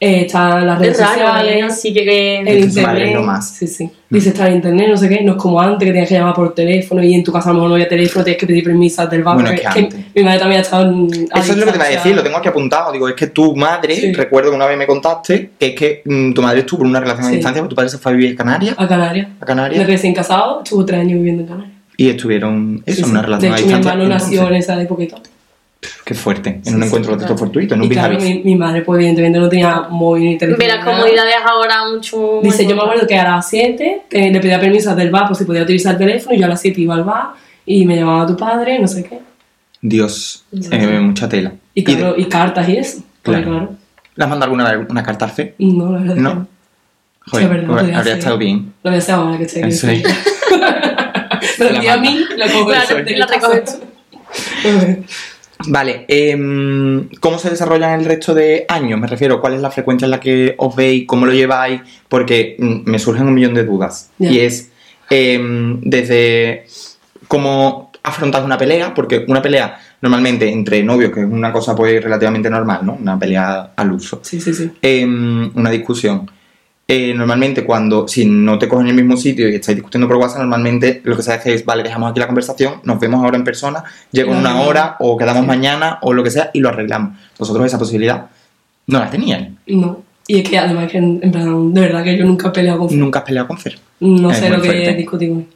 [0.00, 1.56] Eh, están las redes Es raro, sociales.
[1.56, 1.62] ¿eh?
[1.62, 2.04] Así que...
[2.04, 3.14] que- El internet.
[3.14, 3.50] lo más.
[3.50, 3.90] Sí, sí.
[4.08, 5.22] Dice estar en internet, no sé qué.
[5.24, 7.52] No es como antes que tenías que llamar por teléfono y en tu casa a
[7.52, 9.40] lo mejor no había teléfono, tienes que pedir permiso del banco.
[9.42, 10.00] Bueno, es que antes.
[10.14, 11.06] mi madre también ha estado en.
[11.34, 12.92] Eso es lo que te iba a decir, lo tengo aquí apuntado.
[12.92, 14.12] Digo, es que tu madre, Sí.
[14.12, 17.00] recuerdo que una vez me contaste, que es que mm, tu madre estuvo en una
[17.00, 17.34] relación a Sí.
[17.34, 19.28] distancia, porque tu padre se fue a vivir a Canarias, A Canarias.
[19.40, 21.72] a Canarias, recién casado, estuvo tres años viviendo en Canarias.
[21.96, 23.26] y estuvieron, eso, Sí, en una sí.
[23.26, 23.92] relación De a hecho, mi distancia.
[23.92, 25.22] hermano nació en esa época y todo.
[26.04, 27.34] Qué fuerte, en Sí, un sí, encuentro de claro.
[27.34, 30.38] texto fortuito, en un Y claro, mi, mi madre, pues evidentemente no tenía móvil ni
[30.38, 30.58] teléfono.
[30.66, 32.40] Ve las comodidades ahora mucho...
[32.42, 35.36] Dice, yo me acuerdo que a las 7 que le pedía permiso del bar por
[35.36, 37.28] si podía utilizar el teléfono y yo a las 7 iba al bar
[37.64, 39.20] y me llamaba tu padre, no sé qué.
[39.80, 40.68] Dios, Sí.
[40.72, 41.52] eh, mucha tela.
[41.74, 43.02] Y, de- claro, y cartas y eso.
[43.22, 43.58] Porque, Claro.
[43.58, 43.76] claro.
[44.16, 45.54] ¿Le has mandado alguna una carta al fe?
[45.58, 46.16] No, la verdad.
[46.16, 46.48] No.
[47.30, 48.72] Joder, es verdad, pues, habría estado bien.
[48.82, 50.02] Lo voy a hacer ahora que estoy aquí.
[51.58, 53.78] La envía a mí, lo cojo Claro, de la recoges
[55.66, 59.00] Vale, em, ¿cómo se desarrollan el resto de años?
[59.00, 61.04] Me refiero, ¿cuál es la frecuencia en la que os veis?
[61.06, 61.80] ¿Cómo lo lleváis?
[62.08, 64.10] Porque mm, me surgen un millón de dudas.
[64.18, 64.70] Y es
[65.10, 66.66] em, desde
[67.26, 72.02] cómo afrontas una pelea, porque una pelea normalmente entre novios, que es una cosa pues
[72.02, 72.94] relativamente normal, ¿no?
[73.00, 74.20] Una pelea al uso.
[74.22, 74.70] Sí, sí, sí.
[74.80, 76.30] Em, una discusión.
[76.90, 80.16] Eh, normalmente cuando, si no te cogen en el mismo sitio y estáis discutiendo por
[80.16, 83.36] WhatsApp, normalmente lo que se hace es, vale, dejamos aquí la conversación, nos vemos ahora
[83.36, 85.46] en persona, llego en Y lo una hora o quedamos Sí.
[85.48, 87.18] mañana o lo que sea y lo arreglamos.
[87.38, 88.28] Vosotros esa posibilidad
[88.86, 89.48] no la teníais.
[89.66, 90.02] No.
[90.26, 92.78] Y es que además que en, en plan, de verdad que yo nunca he peleado
[92.86, 93.78] con Nunca has peleado con Fer.
[94.00, 95.46] No Es sé lo que él.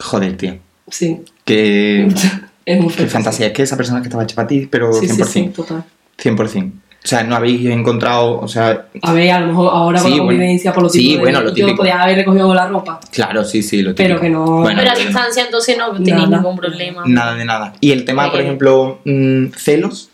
[0.00, 0.58] Joder, tío.
[0.88, 1.20] Sí.
[1.44, 2.06] Qué,
[2.66, 3.06] es muy qué fuerte.
[3.08, 3.46] fantasía.
[3.46, 5.24] Es que esa persona que estaba hecha para ti, pero Sí, 100%.
[5.26, 5.84] sí, sí, total.
[6.20, 6.72] 100%.
[7.04, 10.18] O sea, no habéis encontrado, o sea, A ver, a lo mejor ahora con Sí,
[10.18, 10.26] bueno.
[10.30, 11.78] convivencia, por lo Sí, de- bueno, lo yo típico.
[11.78, 13.00] podía haber recogido la ropa.
[13.10, 14.20] claro, sí, sí, lo Pero típico.
[14.22, 16.36] que no- Bueno, Pero a pero- distancia entonces no tenéis Nada.
[16.36, 17.02] ningún problema.
[17.06, 17.72] Nada de nada.
[17.80, 20.10] Y el tema, por Eh, ejemplo, mm, celos,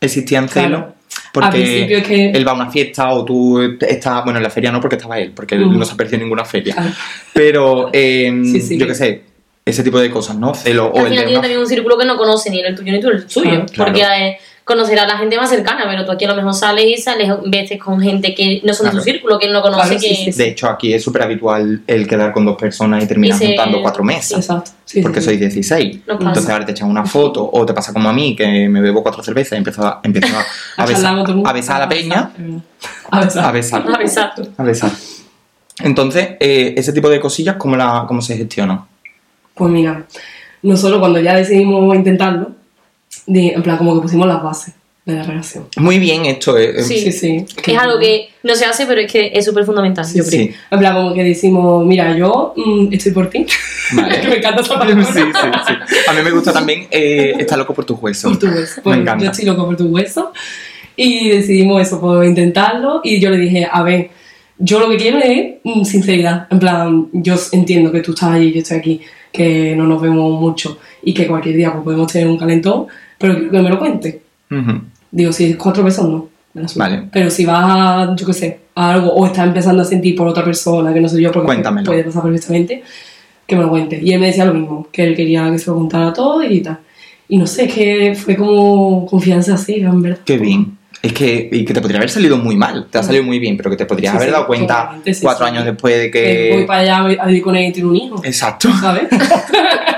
[0.00, 0.68] existían Claro.
[0.68, 0.80] celos.
[0.84, 4.42] Al Porque principio es que- él va a una fiesta o tú estás, bueno, en
[4.42, 5.78] la feria no porque estaba él, porque él Ujú.
[5.78, 6.74] no se ha perdido en ninguna feria.
[7.32, 8.78] Pero eh, Sí, sí.
[8.78, 9.22] yo qué sé,
[9.64, 10.54] ese tipo de cosas, ¿no?
[10.54, 12.74] Celos o al el final tiene una- también un círculo que no conoce ni el
[12.74, 13.64] tuyo ni tú el suyo.
[13.72, 13.92] Claro.
[13.92, 16.84] Porque eh, conocerá a la gente más cercana, pero tú aquí a lo mejor sales
[16.86, 19.82] y sales veces con gente que no son de tu círculo, que él no conoce,
[19.88, 20.14] Claro, sí, que...
[20.14, 20.38] sí, sí.
[20.42, 23.46] De hecho, aquí es súper habitual el quedar con dos personas y terminar Y se-
[23.48, 24.38] juntando cuatro mesas.
[24.38, 24.70] Exacto.
[24.84, 25.96] Sí, porque sí, sois 16.
[26.06, 26.28] No pasa.
[26.28, 29.02] Entonces ahora te echan una foto o te pasa como a mí que me bebo
[29.02, 30.28] cuatro cervezas y empiezo a, empiezo
[30.86, 32.30] besar, a besar a la peña.
[33.10, 33.44] A besar.
[33.44, 33.84] A besar.
[33.92, 34.32] A besar.
[34.58, 34.90] A besar.
[35.80, 38.82] Entonces, eh, ese tipo de cosillas, ¿cómo, la, cómo se gestionan?
[39.54, 40.04] Pues mira,
[40.62, 42.52] nosotros cuando ya decidimos intentarlo,
[43.26, 45.66] di- en plan como que pusimos las bases de la relación.
[45.78, 46.56] Muy bien hecho.
[46.56, 46.98] eh, eh, Sí.
[47.00, 47.44] Sí, sí.
[47.66, 50.52] Es algo que no se hace, pero es que es súper fundamental, Sí, yo sí.
[50.70, 53.44] En plan como que decimos, mira, yo mm, estoy por ti.
[53.94, 54.20] Vale.
[54.20, 55.04] que me encanta esa Sí, palabra.
[55.06, 55.20] sí,
[55.88, 55.96] sí.
[56.08, 58.30] A mí me gusta también eh, estar loco por tus huesos.
[58.30, 58.74] por tu hueso.
[58.76, 59.24] Me Pues encanta.
[59.24, 60.32] yo estoy loco por tu hueso.
[60.94, 63.00] Y decidimos eso, por intentarlo.
[63.02, 64.10] Y yo le dije, a ver,
[64.58, 66.46] yo lo que quiero es mm, sinceridad.
[66.50, 69.00] En plan, yo entiendo que tú estás allí, yo estoy aquí,
[69.32, 72.86] que no nos vemos mucho y que cualquier día pues, podemos tener un calentón,
[73.18, 74.16] pero que me lo cuentes.
[74.50, 74.80] Ujú.
[75.10, 76.28] Digo, si es cuatro besos, no.
[76.54, 76.62] me.
[76.76, 77.02] Vale.
[77.12, 80.28] Pero si vas a, yo qué sé, a algo o estás empezando a sentir por
[80.28, 81.86] otra persona, que no soy yo, porque Cuéntamelo.
[81.86, 82.82] puede pasar perfectamente,
[83.46, 84.00] que me lo cuente.
[84.02, 86.60] Y él me decía lo mismo, que él quería que se lo contara todo y
[86.60, 86.78] tal.
[87.28, 90.18] Y no sé, es que fue como confianza así, en verdad.
[90.24, 90.76] Qué bien.
[91.02, 92.86] Es que, y que te podría haber salido muy mal.
[92.90, 95.12] Te ha salido muy bien, pero que te podrías Sí, haber sí, dado cuenta sí,
[95.22, 95.52] cuatro sí.
[95.52, 96.66] años después de Que voy que.
[96.66, 98.68] para allá a vivir con él y tiene un hijo, Exacto.
[98.80, 99.04] ¿sabes?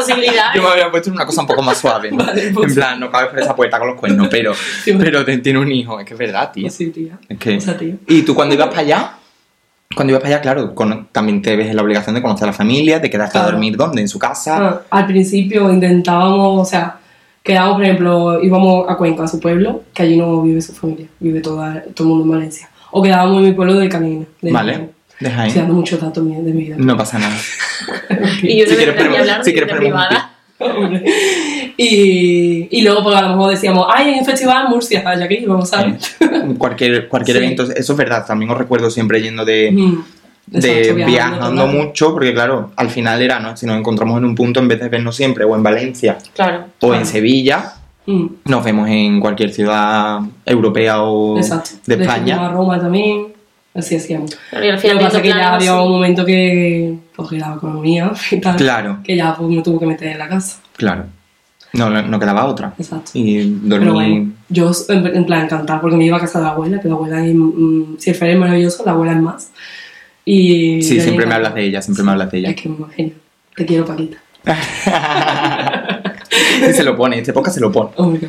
[0.00, 0.54] Posibilidad.
[0.54, 2.10] Yo me había puesto en una cosa un poco más suave.
[2.10, 2.18] ¿no?
[2.24, 2.68] Vale, pues.
[2.70, 5.58] En plan, no cabes por esa puerta con los cuernos, pero, Sí, pero te- tiene
[5.58, 5.98] un hijo.
[6.00, 6.70] Es que es verdad, tío.
[6.70, 7.18] Sí, tía.
[7.28, 7.56] Es que...
[7.56, 7.94] O sea, tío.
[8.08, 9.12] Y tú cuando ibas para allá,
[9.94, 12.46] cuando ibas para allá, claro, con- también te ves en la obligación de conocer a
[12.48, 14.00] la familia, de quedarte a dormir ¿dónde?
[14.00, 14.56] En su casa.
[14.58, 16.98] Ah, al principio intentábamos, o sea,
[17.42, 21.06] quedábamos, por ejemplo, íbamos a Cuenca, a su pueblo, que allí no vive su familia,
[21.18, 22.70] vive toda, todo el mundo en Valencia.
[22.92, 24.26] O quedábamos en mi pueblo de Canina.
[24.40, 24.90] De Vale.
[25.20, 26.76] Estoy dando muchos datos de mi vida.
[26.78, 27.36] No pasa nada.
[28.42, 30.30] Y yo Si no quieres me pregun- a hablar si de quieres privada.
[31.76, 35.26] Y, y luego, pues a lo mejor decíamos, ay, hay un festival en Murcia, allá
[35.28, 36.16] que íbamos, ¿sabes?
[36.58, 37.42] cualquier cualquier Sí.
[37.44, 38.26] evento, eso es verdad.
[38.26, 40.02] También os recuerdo siempre yendo de, Mm,
[40.46, 43.56] de exacto, viajando a mucho, porque claro, al final era, ¿no?
[43.56, 46.64] Si nos encontramos en un punto, en vez de vernos siempre o en Valencia Claro.
[46.80, 47.06] o en.
[47.06, 47.74] Sevilla,
[48.06, 51.70] Mm, nos vemos en cualquier ciudad europea o exacto.
[51.86, 52.48] de De a España.
[52.50, 53.26] Roma también,
[53.74, 54.36] así hacíamos.
[54.52, 55.82] Y al Lo final que pasa que ya había así.
[55.84, 56.94] un momento que,
[57.28, 60.28] pues, la economía y tal, Claro, que ya pues, me tuvo que meter en la
[60.28, 60.60] casa.
[60.76, 61.04] claro.
[61.72, 62.74] No, no, quedaba otra.
[62.76, 63.12] Exacto.
[63.14, 63.90] Y Pero dormí.
[63.92, 66.94] bueno, yo en, plan encantada porque me iba a casa de la abuela, que la
[66.94, 69.50] abuela es, mm, si el Fer es maravilloso, la abuela es más.
[70.24, 72.50] Y Sí, siempre me hablas de ella, siempre me hablas de ella.
[72.50, 73.12] Es que me imagino.
[73.54, 74.18] Te quiero, Paquita.
[76.68, 77.90] y se lo pone, este podcast se lo pone.
[77.96, 78.28] Oh my God.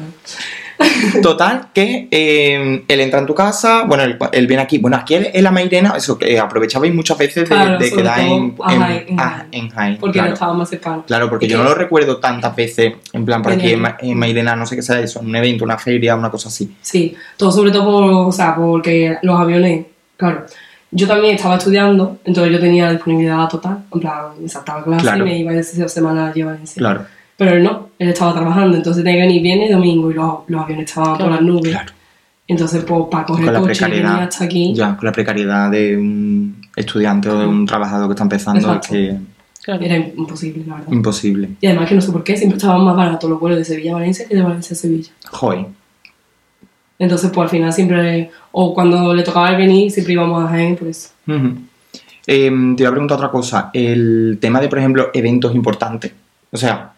[1.21, 4.77] Total, que eh, él entra en tu casa, bueno, él, él viene aquí.
[4.77, 8.31] Bueno, aquí en la Mairena, eso, que aprovechabais muchas veces de, Claro, de quedar en,
[8.31, 8.55] en,
[9.07, 9.47] en a- Jaén.
[9.51, 10.29] en Jaén, Porque claro.
[10.29, 11.03] no estaba más cercano.
[11.05, 13.97] Claro, porque Es yo no lo recuerdo tantas veces, en plan, por aquí en, Ma-
[13.99, 16.75] en Mairena, no sé qué sea eso, un evento, una feria, una cosa así.
[16.81, 19.85] Sí, todo sobre todo por, o sea, porque los aviones,
[20.17, 20.45] claro.
[20.93, 23.77] Yo también estaba estudiando, entonces yo tenía disponibilidad total.
[23.93, 25.25] En plan, me saltaba clase Claro.
[25.25, 26.79] y me iba esa semana a llevar en sí.
[26.79, 27.05] Claro,
[27.41, 30.33] Pero él no, él estaba trabajando, entonces tenía que venir viernes y domingo y los,
[30.45, 31.31] los aviones estaban por Claro.
[31.33, 31.71] las nubes.
[31.71, 31.91] claro.
[32.47, 34.73] Entonces, pues, para coger Con la el coche y venir precariedad, hasta aquí.
[34.75, 38.87] ya, con la precariedad de un estudiante o de un trabajador que está empezando, es
[38.87, 39.17] que
[39.63, 39.81] Claro.
[39.83, 40.91] Era imposible, la verdad.
[40.91, 41.49] imposible.
[41.61, 43.91] Y además que no sé por qué, siempre estaban más baratos los vuelos de Sevilla
[43.91, 45.11] a Valencia que de Valencia a Sevilla.
[45.31, 45.65] Joder,
[46.99, 50.87] Entonces, pues al final siempre, o cuando le tocaba venir, siempre íbamos a Jaén por
[50.89, 51.09] eso.
[52.27, 53.71] Em, te iba a preguntar otra cosa.
[53.73, 56.11] El tema de, por ejemplo, eventos importantes.
[56.51, 56.90] O sea,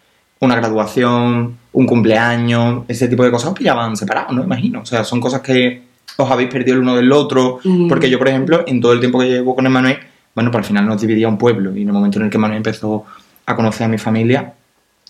[0.45, 4.43] una graduación, un cumpleaños, ese tipo de cosas os pillaban separados, ¿no?
[4.43, 4.81] Imagino.
[4.81, 5.81] O sea, son cosas que
[6.17, 7.59] os habéis perdido el uno del otro.
[7.63, 7.87] Mm.
[7.87, 9.97] Porque yo, por ejemplo, en todo el tiempo que llevo con Emanuel,
[10.35, 11.75] bueno, pues al final nos dividía un pueblo.
[11.75, 13.05] Y en el momento en el que Emanuel empezó
[13.45, 14.53] a conocer a mi familia,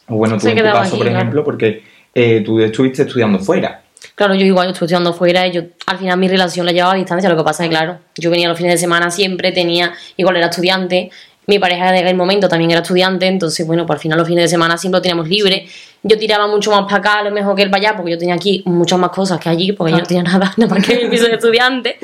[0.07, 3.81] o bueno, tú en tu caso, por ejemplo, porque eh, tú estuviste estudiando fuera.
[4.15, 6.97] Claro, yo igual, yo estudiando fuera y yo al final mi relación la llevaba a
[6.97, 7.29] distancia.
[7.29, 10.35] Lo que pasa es que, claro, yo venía los fines de semana siempre, tenía, igual
[10.35, 11.09] era estudiante,
[11.47, 14.45] mi pareja de aquel momento también era estudiante, entonces, bueno, pues al final los fines
[14.45, 15.67] de semana siempre lo teníamos libre.
[16.05, 18.17] Yo tiraba mucho más para acá, a lo mejor que él para allá, porque yo
[18.17, 20.95] tenía aquí muchas más cosas que allí, porque yo no tenía nada, nada más que
[21.03, 21.97] mi piso de estudiante.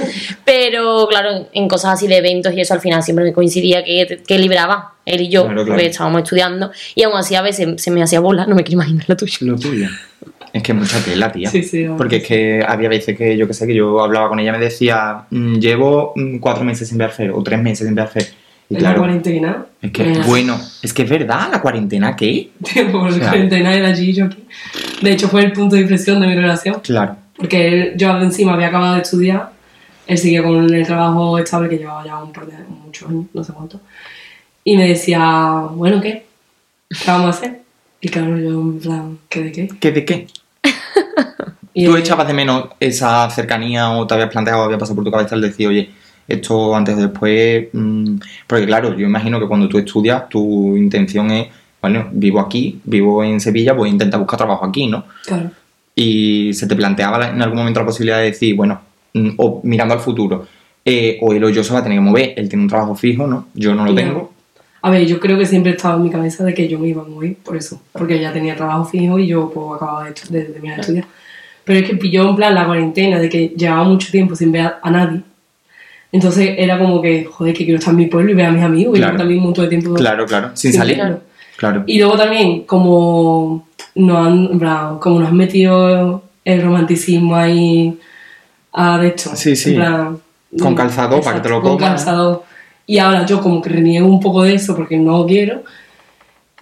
[0.45, 4.21] Pero, claro, en cosas así de eventos y eso, al final siempre me coincidía que,
[4.25, 5.67] que libraba él y yo, Claro, claro.
[5.73, 8.82] porque estábamos estudiando, y aún así a veces se me hacía bola, no me quiero
[8.82, 9.38] imaginar lo tuyo.
[9.41, 9.88] Lo tuyo.
[10.52, 11.49] Es que es mucha tela, tía.
[11.49, 14.39] Sí, sí, Porque es que había veces que yo que sé, que yo hablaba con
[14.39, 17.93] ella y me decía, "Mm, llevo mm, cuatro meses sin ver o tres meses sin
[17.93, 18.10] ver
[18.69, 19.65] En la claro, cuarentena.
[19.82, 22.51] es que, eh, bueno, es que es verdad, la cuarentena, ¿qué?
[22.91, 24.43] por la cuarentena era allí y yo aquí.
[25.01, 26.79] De hecho, fue el punto de inflexión de mi relación.
[26.82, 29.51] Claro, Porque él- yo encima había acabado de estudiar,
[30.05, 33.43] él seguía con el trabajo estable que llevaba ya un par de muchos años, no
[33.43, 33.79] sé cuánto.
[34.63, 35.19] Y me decía,
[35.71, 36.25] bueno, ¿qué?
[36.89, 37.62] ¿Qué vamos a hacer?
[38.01, 39.67] Y claro, yo en plan, ¿qué de qué?
[39.79, 40.27] ¿qué de qué?
[41.73, 45.05] Y ¿Tú él- echabas de menos esa cercanía o te habías planteado, había pasado por
[45.05, 45.89] tu cabeza el decir, oye,
[46.29, 47.67] esto antes o después?
[47.73, 48.15] mm,
[48.47, 51.47] Porque claro, yo imagino que cuando tú estudias, tu intención es,
[51.81, 55.03] bueno, vivo aquí, vivo en Sevilla, voy a intentar buscar trabajo aquí, ¿no?
[55.25, 55.51] Claro.
[55.95, 58.79] y se te planteaba la- en algún momento la posibilidad de decir, bueno,
[59.13, 60.45] mm, o mirando al futuro,
[60.85, 62.95] eh, o él o yo se va a tener que mover, él tiene un trabajo
[62.95, 63.47] fijo, ¿no?
[63.53, 64.07] Yo no lo Claro.
[64.07, 64.33] tengo.
[64.81, 67.01] A ver, yo creo que siempre estaba en mi cabeza de que yo me iba
[67.01, 70.41] a mover por eso, porque ya tenía trabajo fijo y yo pues acababa de, de
[70.45, 71.05] terminar de estudiar.
[71.65, 74.61] Pero es que pilló en plan la cuarentena de que llevaba mucho tiempo sin ver
[74.61, 75.21] a, a nadie.
[76.12, 78.63] Entonces era como que, joder, que quiero estar en mi pueblo y ver a mis
[78.63, 79.13] amigos, y Claro.
[79.13, 79.93] yo también un montón de tiempo.
[79.93, 80.95] Claro, claro, sin salir.
[80.95, 81.22] claro.
[81.58, 81.84] Claro.
[81.88, 88.00] Y luego también, como nos han, como nos han metido el romanticismo ahí
[88.72, 89.32] a de esto.
[89.36, 89.74] Sí, sí.
[89.74, 90.17] plan,
[90.60, 91.89] Con calzado, para que te lo con comas.
[92.04, 92.43] calzado.
[92.86, 95.63] Y ahora yo como que reniego un poco de eso porque no quiero.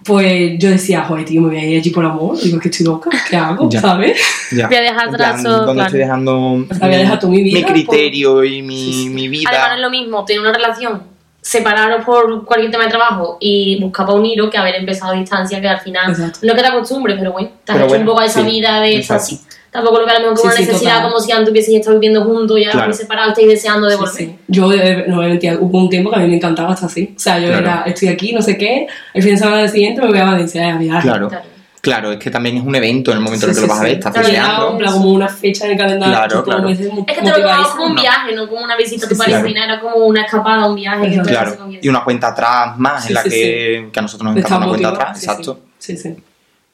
[0.04, 2.38] Pues yo decía, joder, tío, me voy a ir allí por amor.
[2.40, 3.68] Digo, que estoy loca, ¿qué hago?
[3.68, 3.80] Ya.
[3.80, 4.20] ¿Sabes?
[4.52, 4.66] Ya.
[4.68, 5.82] Voy a dejar atrás, ¿Dónde claro.
[5.86, 9.08] estoy dejando sea, voy a dejar tú mi vida criterio y mi, Sí, sí.
[9.10, 9.48] mi vida?
[9.50, 11.02] Además, no es lo mismo tener una relación,
[11.40, 15.60] separaros por cualquier tema de trabajo y buscar para uniros que haber empezado a distancia,
[15.60, 16.40] que al final Exacto.
[16.42, 18.40] no que te acostumbres, pero bueno, te has Pero hecho bueno, un poco a esa
[18.44, 19.40] sí, vida de así.
[19.78, 21.08] Tampoco lo que a lo mejor como Sí, una sí, necesidad, total.
[21.10, 22.84] como si antes hubieseis estado viviendo juntos y ahora Claro.
[22.84, 24.14] habéis separado, estáis deseando de Sí, volver.
[24.14, 24.38] sí.
[24.48, 25.18] Yo, eh, no
[25.60, 27.14] hubo un tiempo que a mí me encantaba estar así.
[27.16, 27.62] O sea, yo Claro.
[27.62, 30.74] era, estoy aquí, no sé qué, el fin de semana siguiente me voy a Valencia
[30.74, 31.02] a viajar.
[31.02, 31.28] Claro.
[31.28, 31.44] Claro.
[31.80, 33.72] Claro, es que también es un evento en el momento en el que Sí, lo
[33.72, 33.98] vas sí, a ver, sí.
[33.98, 34.78] estás Claro, deseando.
[34.78, 36.14] plan como una fecha en el calendario.
[36.16, 36.68] Claro, claro.
[36.68, 36.84] Es que
[37.22, 39.48] te lo tomabas como un viaje, no como una visita a tu claro.
[39.48, 41.08] nada, era como una escapada, un viaje.
[41.08, 44.26] que Claro, y una cuenta atrás más Sí, en la sí, que, que a nosotros
[44.28, 45.60] nos encanta una cuenta atrás, sí, exacto.
[45.78, 46.16] Sí, sí.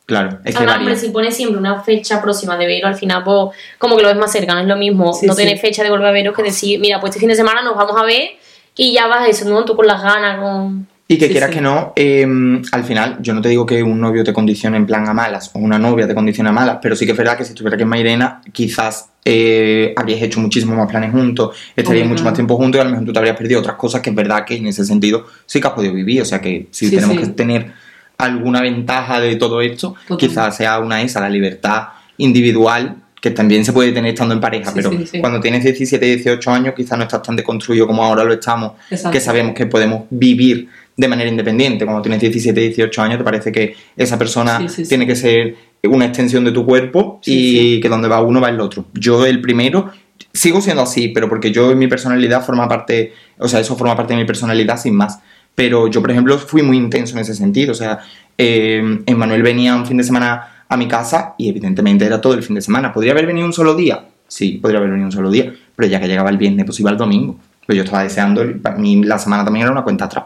[0.06, 0.78] Claro, es que Además, varía.
[0.80, 4.08] hombre, si pones siempre una fecha próxima de verlo, al final, pues, como que lo
[4.08, 5.14] ves más cercano, es lo mismo.
[5.14, 5.42] Sí, no sí.
[5.42, 7.74] tener fecha de volver a veros que decir, mira, pues este fin de semana nos
[7.74, 8.30] vamos a ver
[8.76, 9.64] y ya vas a eso, ¿no?
[9.64, 10.86] Tú con las ganas, con.
[11.08, 11.56] Y que Sí, quieras sí.
[11.56, 12.26] que no, eh,
[12.72, 15.50] al final, yo no te digo que un novio te condicione en plan a malas
[15.54, 17.74] o una novia te condicione a malas, pero sí que es verdad que si estuviera
[17.74, 22.30] aquí en Mairena, quizás eh, habríais hecho muchísimos más planes juntos, estaríais Hombre, mucho claro.
[22.30, 24.16] más tiempo juntos y a lo mejor tú te habrías perdido otras cosas que es
[24.16, 26.22] verdad que en ese sentido sí que has podido vivir.
[26.22, 27.22] O sea que si Sí, tenemos sí.
[27.22, 27.72] que tener
[28.18, 33.72] alguna ventaja de todo esto, quizás sea una esa, la libertad individual que también se
[33.72, 35.20] puede tener estando en pareja, Sí, pero sí, sí.
[35.20, 39.12] cuando tienes 17, 18 años quizás no estás tan deconstruido como ahora lo estamos, Exacto.
[39.12, 41.84] que sabemos que podemos vivir de manera independiente.
[41.86, 46.44] Cuando tienes 17, 18 años te parece que esa persona tiene que ser una extensión
[46.44, 48.84] de tu cuerpo y que donde va uno va el otro.
[48.92, 49.90] Yo el primero
[50.32, 53.96] sigo siendo así, pero porque yo en mi personalidad forma parte, o sea, eso forma
[53.96, 55.20] parte de mi personalidad sin más.
[55.54, 57.72] Pero yo, por ejemplo, fui muy intenso en ese sentido.
[57.72, 58.00] O sea,
[58.36, 62.42] eh, Emmanuel venía un fin de semana a mi casa y evidentemente era todo el
[62.42, 62.92] fin de semana.
[62.92, 64.04] ¿Podría haber venido un solo día?
[64.26, 66.90] Sí, podría haber venido un solo día, pero ya que llegaba el viernes, pues iba
[66.90, 67.38] el domingo.
[67.66, 70.24] Pues yo estaba deseando, para mí la semana también era una cuenta atrás.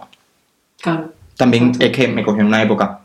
[0.80, 1.12] Claro.
[1.36, 3.00] También es que me cogió en una época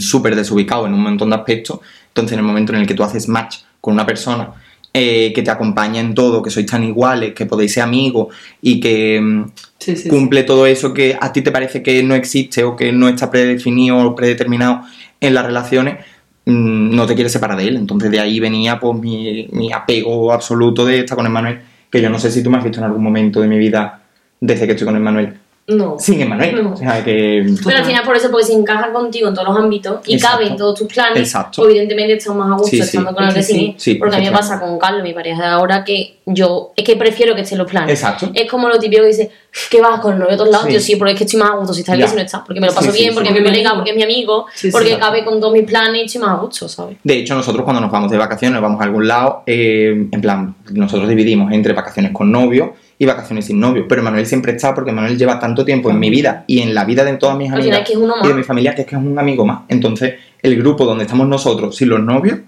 [0.00, 1.80] súper desubicado en un montón de aspectos.
[2.08, 4.50] Entonces, en el momento en el que tú haces match con una persona
[4.96, 8.78] eh, que te acompaña en todo, que sois tan iguales, que podéis ser amigos y
[8.78, 9.44] que mm,
[9.78, 10.08] Sí, sí.
[10.08, 13.28] cumple todo eso que a ti te parece que no existe o que no está
[13.28, 14.82] predefinido o predeterminado
[15.20, 15.98] en las relaciones,
[16.46, 17.76] mm, no te quieres separar de él.
[17.76, 21.58] Entonces, de ahí venía pues mi, mi apego absoluto de estar con Emmanuel,
[21.90, 24.00] que yo no sé si tú me has visto en algún momento de mi vida
[24.40, 25.34] desde que estoy con Emmanuel.
[25.66, 25.96] No.
[25.98, 26.62] Sin Emmanuel.
[26.62, 26.72] No.
[26.74, 27.42] O sea, que...
[27.64, 30.36] Pero al final por eso, porque se encaja contigo en todos los ámbitos y Exacto.
[30.38, 31.62] cabe en todos tus planes, Exacto.
[31.62, 32.82] pues evidentemente estás más a gusto Sí, sí.
[32.82, 33.94] estando con el Es de sí.
[33.94, 36.96] porque a mí me pasa con Carlos, mi pareja de ahora, que yo es que
[36.96, 37.90] prefiero que esté en los planes.
[37.98, 38.30] Exacto.
[38.34, 39.30] Es como lo típico que dice,
[39.70, 41.50] que vas con el novio a todos lados, tío, sí, porque es que estoy más
[41.52, 43.74] a gusto si está si no está, porque me lo paso bien, porque me colega,
[43.74, 46.68] porque es mi amigo, porque cabe con todos mis planes y estoy más a gusto,
[46.68, 46.98] ¿sabes?
[47.02, 50.54] De hecho, nosotros cuando nos vamos de vacaciones, vamos a algún lado, eh, en plan,
[50.72, 53.86] nosotros dividimos entre vacaciones con novio y vacaciones sin novio.
[53.88, 56.84] Pero Manuel siempre está porque Manuel lleva tanto tiempo en mi vida y en la
[56.84, 58.86] vida de todas mis amigas es que es uno y de mi familia que es
[58.88, 59.60] que es un amigo más.
[59.68, 62.38] Entonces, el grupo donde estamos nosotros sin los novios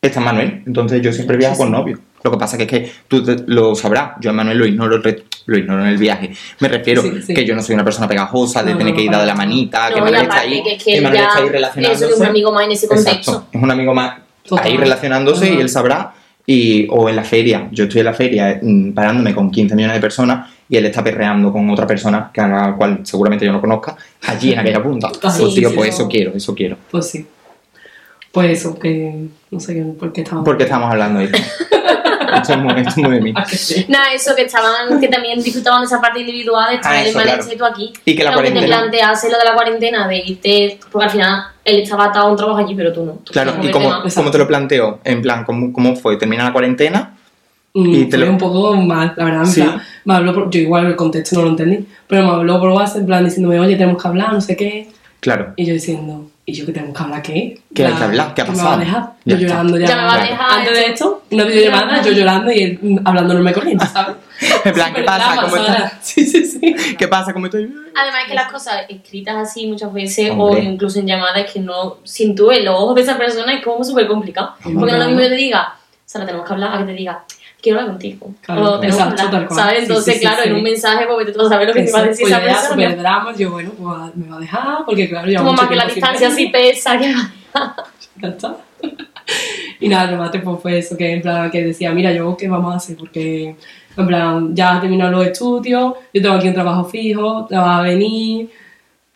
[0.00, 0.62] está Manuel.
[0.66, 1.98] Entonces, yo siempre viajo con novio.
[2.24, 4.12] Lo que pasa que es que tú te- lo sabrás.
[4.20, 5.00] Yo a Manuel lo ignoro,
[5.46, 6.32] lo ignoro en el viaje.
[6.60, 7.34] Me refiero Sí, sí.
[7.34, 9.34] que yo no soy una persona pegajosa de No, tener no, que ir de la
[9.34, 12.14] manita, que No, Manuel está ahí, que es que Manuel está ahí eso es relacionándose.
[12.14, 13.30] un amigo más en ese contexto.
[13.32, 13.48] Exacto.
[13.52, 14.14] Es un amigo más
[14.60, 16.14] ahí relacionándose y él sabrá.
[16.46, 19.96] Y, o en la feria, yo estoy en la feria mm, parándome con 15 millones
[19.96, 23.52] de personas y él está perreando con otra persona que a la cual seguramente yo
[23.52, 25.08] no conozca allí en aquella punta.
[25.12, 26.76] Sí, pues tío, sí, pues eso quiero, eso quiero.
[26.90, 27.26] Pues sí.
[28.32, 30.42] Pues eso, que no sé qué- por qué estaba.
[30.42, 31.38] ¿Por qué estamos hablando de esto?
[32.42, 33.34] esto, es muy, esto es muy de mí.
[33.48, 33.86] Sí.
[33.88, 37.14] Nada, eso que estaban, que también disfrutaban de esa parte individual de estar Ah, en
[37.14, 37.54] Valencia claro.
[37.54, 37.92] y tú aquí.
[38.04, 41.10] Y que la Aunque te cuarentena- plantease lo de la cuarentena, de irte, porque al
[41.10, 43.12] final él estaba atado a un trabajo allí, pero tú no.
[43.24, 45.00] Tú Claro, ¿y cómo, cómo te lo planteo?
[45.04, 46.16] En plan, ¿cómo, cómo fue?
[46.16, 47.14] ¿Termina la cuarentena?
[47.74, 49.40] Mm, Y te fue lo- un poco mal, la verdad.
[49.42, 49.62] En Sí.
[49.62, 52.68] plan, me habló por- yo igual el contexto no lo entendí, pero me habló por
[52.70, 54.90] WhatsApp en plan diciéndome, oye, tenemos que hablar, no sé qué.
[55.20, 55.54] Claro.
[55.56, 57.60] Y yo diciendo, ¿y yo que tenemos que hablar qué?
[57.74, 58.34] ¿Qué hay que hablar?
[58.34, 58.74] ¿Qué ha me va pasado?
[58.74, 59.02] a dejar?
[59.24, 59.48] Ya Yo está.
[59.48, 59.86] llorando ya.
[59.86, 60.58] Ya me va a dejar.
[60.58, 64.16] Antes de esto, una videollamada, yo llorando y él mm, hablando normal corriente, ¿sabes?
[64.64, 65.40] En plan, ¿qué pasa?
[65.40, 65.92] ¿Cómo estás?
[66.02, 66.74] Sí, sí, sí.
[66.98, 67.32] ¿Qué pasa?
[67.32, 67.72] ¿Cómo estoy?
[67.94, 70.60] Además es que las cosas escritas así muchas veces Hombre.
[70.60, 73.62] o incluso en llamadas que no, sin tú en los ojos de esa persona es
[73.64, 74.54] como súper complicado.
[74.62, 75.74] Porque no es lo mismo que te diga,
[76.04, 77.24] Sara, tenemos que hablar, a que te diga,
[77.62, 78.34] quiero hablar contigo.
[78.42, 79.60] Claro, o tenemos exacto, hablar, tal cual.
[79.60, 79.76] ¿sabes?
[79.76, 80.48] Sí, Entonces, sí, sí, claro, sí.
[80.48, 82.32] en un mensaje, porque tú vas a saber lo que te va a decir Pues
[82.32, 82.68] esa yo persona.
[82.70, 85.76] súper drama, yo, bueno, pues me va a dejar, porque claro, ya Como más que
[85.76, 87.14] la distancia así pesa, que
[88.20, 88.56] Ya está.
[89.80, 92.48] Y nada, el remate pues fue eso, que en plan, que decía, mira, yo qué
[92.48, 93.56] vamos a hacer, porque
[93.96, 97.80] en plan, ya has terminado los estudios, yo tengo aquí un trabajo fijo, te vas
[97.80, 98.50] a venir,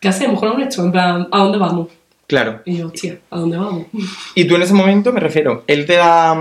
[0.01, 0.85] ¿qué hacemos con esto?
[0.85, 1.89] En plan, ¿a dónde vamos?
[2.27, 2.63] Claro.
[2.65, 3.87] Y yo, hostia, ¿a dónde vamos?
[4.35, 6.37] Y tú en ese momento, me refiero, él te da.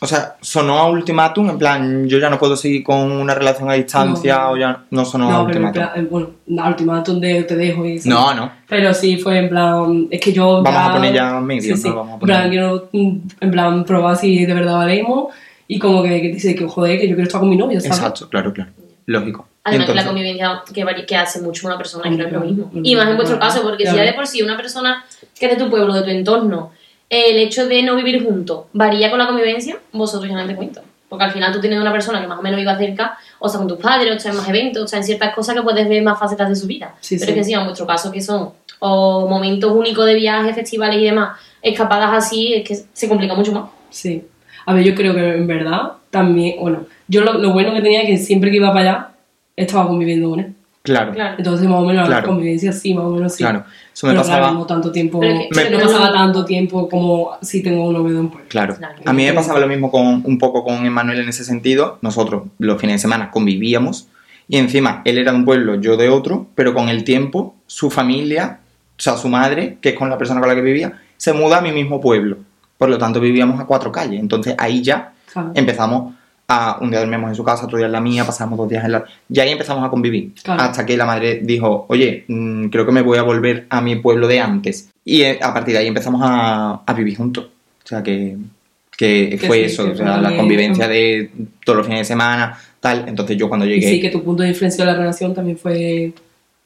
[0.00, 3.68] O sea, sonó a ultimátum, en plan, yo ya no puedo seguir con una relación
[3.68, 4.50] a distancia No.
[4.50, 5.92] o ya no sonó a No, pero en ultimátum.
[5.92, 8.08] plan, bueno, la ultimátum de te dejo y eso.
[8.08, 8.52] No, no.
[8.68, 10.62] Pero sí fue en plan, es que yo.
[10.62, 11.88] Vamos a poner ya medio, Sí, sí.
[11.88, 11.96] ¿no?
[11.96, 15.34] Vamos a En plan, quiero, mm, en plan, probar si de verdad valemos
[15.66, 17.98] y como que, que dice que joder, que yo quiero estar con mi novio, ¿sabes?
[17.98, 18.70] Exacto, claro, claro.
[19.06, 19.48] Lógico.
[19.64, 20.06] Además que la entonces-
[20.36, 22.70] convivencia que, que hace mucho una persona que no es lo mismo.
[22.82, 25.04] Y más en vuestro caso, porque si ya de por sí una persona
[25.38, 26.70] que es de tu pueblo, de tu entorno,
[27.10, 30.82] el hecho de no vivir juntos varía con la convivencia, vosotros ya no te cuento.
[31.08, 33.58] Porque al final tú tienes una persona que más o menos viva cerca, o está
[33.58, 35.88] con tus padres, o está en más eventos, o está en ciertas cosas que puedes
[35.88, 36.94] ver más facetas de su vida.
[37.00, 37.30] Sí, Pero sí.
[37.30, 41.04] es que sí, en vuestro caso, que son o momentos únicos de viajes, festivales y
[41.04, 43.70] demás, escapadas así, es que se complica mucho más.
[43.90, 44.22] Sí.
[44.66, 48.02] A ver, yo creo que en verdad también, bueno, yo lo, lo bueno que tenía
[48.02, 49.08] es que siempre que iba para allá
[49.56, 50.54] estaba conviviendo con él.
[50.82, 51.34] Claro, Claro.
[51.38, 52.22] Entonces, más o menos, Claro.
[52.22, 53.42] la convivencia sí, más o menos sí.
[53.42, 53.64] claro.
[53.92, 54.38] Eso me Pero pasaba.
[54.38, 58.20] claro, no tanto tiempo, Pero no pasaba tanto tiempo como si tengo un novio de
[58.20, 58.48] un pueblo.
[58.48, 58.76] Claro.
[58.76, 58.94] Claro.
[59.04, 61.98] A mí me pasaba lo mismo con un poco con Emanuel en ese sentido.
[62.00, 64.08] Nosotros los fines de semana convivíamos
[64.48, 67.90] y encima él era de un pueblo, yo de otro, pero con el tiempo su
[67.90, 68.60] familia,
[68.96, 71.58] o sea, su madre, que es con la persona con la que vivía, se muda
[71.58, 72.38] a mi mismo pueblo.
[72.78, 74.20] Por lo tanto, vivíamos a cuatro calles.
[74.20, 75.50] Entonces ahí ya Claro.
[75.54, 76.14] empezamos
[76.50, 78.82] a un día dormíamos en su casa, otro día en la mía, pasamos dos días
[78.84, 79.04] en la...
[79.28, 80.32] Y ahí empezamos a convivir.
[80.42, 80.62] Claro.
[80.62, 83.96] Hasta que la madre dijo, oye, mm, creo que me voy a volver a mi
[83.96, 84.88] pueblo de antes.
[85.04, 87.44] Y eh, a partir de ahí empezamos a, a vivir juntos.
[87.84, 88.36] O sea que,
[88.96, 91.30] que Que fue sí, eso, que o sea, la convivencia de
[91.64, 93.04] todos los fines de semana, tal.
[93.08, 93.86] Entonces yo cuando llegué...
[93.88, 96.12] sí, que tu punto de influencia de la relación también fue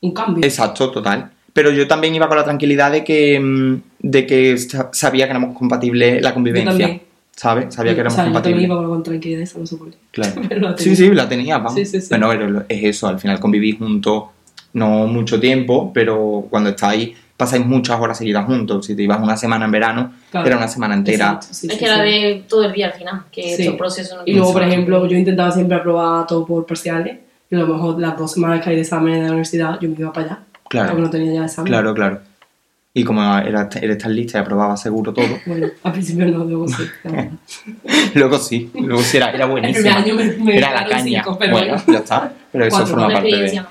[0.01, 0.45] un cambio.
[0.45, 1.29] Exacto, total.
[1.53, 5.31] Pero yo también iba con la tranquilidad de que, mm, de que sa- sabía que
[5.33, 6.71] éramos compatibles la convivencia.
[6.71, 7.03] también.
[7.37, 7.75] ¿Sabes?
[7.75, 8.79] Sabía que o éramos sea, yo también compatibles.
[8.83, 9.97] iba con tranquilidad, eso no sé por qué.
[10.13, 10.43] Claro.
[10.49, 10.97] Pero la Sí, tenía.
[10.97, 11.75] sí, la tenía, vamos.
[11.75, 12.07] Sí, sí, sí.
[12.11, 14.25] Bueno, pero lo- es eso, al final conviví juntos
[14.75, 18.87] no mucho tiempo, pero cuando estáis pasáis muchas horas seguidas juntos.
[18.87, 20.47] Si te ibas una semana en verano, Claro.
[20.47, 21.25] era una semana entera.
[21.27, 21.93] Exacto, sí, es sí, que sí.
[22.01, 23.63] de todo el día al final, que Sí.
[23.63, 27.17] estos procesos no Y luego, por ejemplo, yo intentaba siempre aprobar todo por parciales.
[27.51, 29.89] Y a lo mejor las dos semanas que hay de exámenes de la universidad, yo
[29.89, 30.39] me iba para allá.
[30.69, 30.89] Claro.
[30.91, 31.71] Porque no tenía ya examen.
[31.73, 32.21] Claro, claro.
[32.95, 36.69] Y como era, eres tan lista y aprobaba seguro todo, Bueno, al principio no, luego
[36.69, 36.85] sí.
[38.15, 39.89] luego sí, luego sí era, era buenísimo.
[40.51, 41.23] Era la caña.
[41.23, 42.33] cinco, pero bueno, ya está.
[42.51, 43.63] Pero eso forma parte de,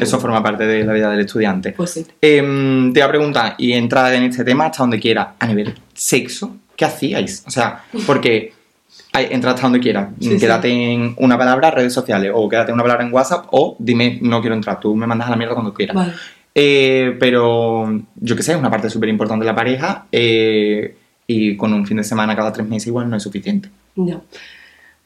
[0.00, 1.72] eso forma parte de la vida del estudiante.
[1.72, 2.06] Pues sí.
[2.20, 5.74] Em, te voy a preguntar, y entra en este tema hasta donde quiera, a nivel
[5.92, 7.44] sexo, ¿qué hacíais?
[7.46, 8.54] O sea, porque
[9.12, 12.84] entra hasta donde quieras, Sí, quédate en una palabra, redes sociales, o quédate en una
[12.84, 15.74] palabra en WhatsApp, o dime, no quiero entrar, tú me mandas a la mierda cuando
[15.74, 15.96] quieras.
[15.96, 16.12] Vale.
[16.54, 21.56] Eh, pero yo qué sé, es una parte súper importante de la pareja, eh, y
[21.56, 23.68] con un fin de semana cada tres meses igual no es suficiente.
[23.96, 24.20] Ya.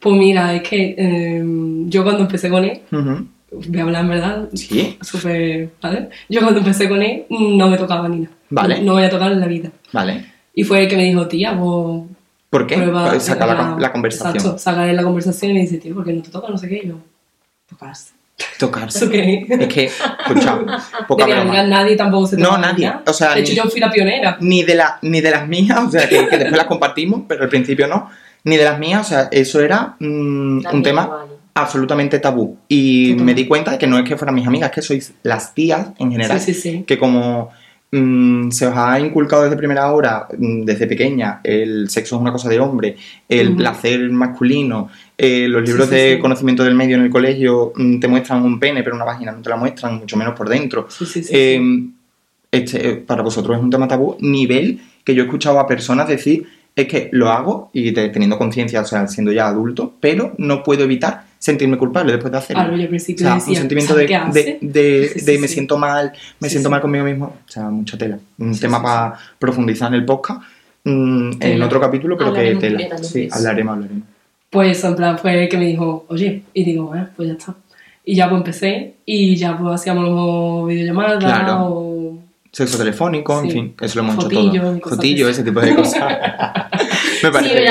[0.00, 1.42] Pues mira, es que eh,
[1.86, 3.26] yo cuando empecé con él, Ujú.
[3.68, 6.08] voy a hablar en verdad, Sí, súper, ¿vale?
[6.28, 8.34] Yo cuando empecé con él no me tocaba ni nada.
[8.50, 8.78] Vale.
[8.78, 9.70] No, no voy a tocar en la vida.
[9.92, 10.26] vale.
[10.56, 12.04] Y fue el que me dijo, tía, vos
[12.48, 12.76] ¿Por qué?
[12.76, 13.08] prueba...
[13.10, 14.36] Pues saca la, la conversación.
[14.36, 16.48] Exacto, saca la conversación y me dice, tío, ¿por qué no te toca?
[16.48, 16.80] No sé qué.
[16.84, 16.94] Y yo,
[17.68, 18.12] tocarse.
[18.58, 19.04] Tocarse.
[19.48, 20.58] Es que, escucha,
[21.08, 21.62] poca de broma.
[21.64, 22.92] nadie tampoco se No, nadie.
[23.06, 24.36] O sea, de hecho, ni- yo fui la pionera.
[24.40, 27.44] ni de, la, ni de las mías, o sea, que, que después las compartimos, pero
[27.44, 28.10] al principio no,
[28.44, 32.58] ni de las mías, o sea, eso era mm, un tema absolutamente tabú.
[32.68, 35.54] Y me di cuenta de que no es que fueran mis amigas, que sois las
[35.54, 36.84] tías en general, Sí, sí, sí.
[36.84, 37.50] que como
[37.98, 42.32] mm, se os ha inculcado desde primera hora, mm, desde pequeña, el sexo es una
[42.32, 42.96] cosa de hombre,
[43.28, 46.20] el placer masculino, eh, los libros sí, de sí.
[46.20, 49.40] conocimiento del medio en el colegio mm, te muestran un pene, pero una vagina no
[49.42, 50.88] te la muestran, mucho menos por dentro.
[51.30, 51.60] Eh,
[52.50, 56.08] este, eh, para vosotros es un tema tabú, nivel que yo he escuchado a personas
[56.08, 60.34] decir es que lo hago y te- teniendo conciencia, o sea, siendo ya adulto, pero
[60.38, 62.62] no puedo evitar sentirme culpable después de hacerlo.
[62.62, 65.26] Claro, yo al o principio sea, decía, un sentimiento ¿sabes de, de, de- Sí, sí,
[65.26, 65.54] de sí, me sí.
[65.54, 68.18] siento mal, me siento mal conmigo mismo, o sea, mucha tela.
[68.38, 70.40] Un tema para profundizar en el podcast,
[70.84, 71.66] mm, en Tela.
[71.66, 72.98] otro capítulo, pero que Hablaremos tela.
[72.98, 73.36] Sí, de eso.
[73.36, 74.08] hablaremos, hablaremos.
[74.48, 77.54] Pues en plan fue el que me dijo, oye, y digo, eh, pues ya está.
[78.06, 81.58] Y ya pues empecé y ya pues hacíamos videollamadas Claro.
[81.66, 82.18] o...
[82.52, 84.28] Sexo telefónico, en fin, eso lo hemos hecho
[84.80, 84.98] todo.
[84.98, 85.22] así.
[85.22, 86.00] ese tipo de cosas.
[87.22, 87.66] me parece me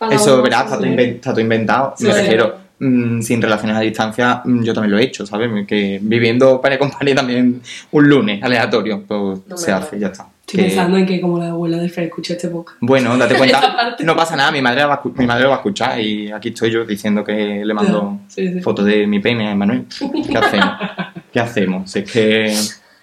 [0.00, 1.94] parece Eso, verás, está todo, inventado.
[2.00, 5.50] Me refiero, mm, sin relaciones a distancia, mm, yo también lo he hecho, ¿sabes?
[5.66, 7.60] Que viviendo pared con también
[7.92, 10.28] un lunes aleatorio, pues No se hace, ya está.
[10.46, 12.76] Estoy Que- pensando en que como la abuela de Fred escuche este podcast.
[12.80, 15.58] Bueno, date cuenta, no pasa nada, mi madre, la va mi madre lo va a
[15.58, 18.60] escuchar y aquí estoy yo diciendo que le mando Ya, sí, sí.
[18.60, 19.86] fotos de mi pene a Emanuel.
[20.30, 20.68] ¿Qué hacemos?
[21.32, 21.90] ¿Qué hacemos?
[21.90, 22.54] Si es que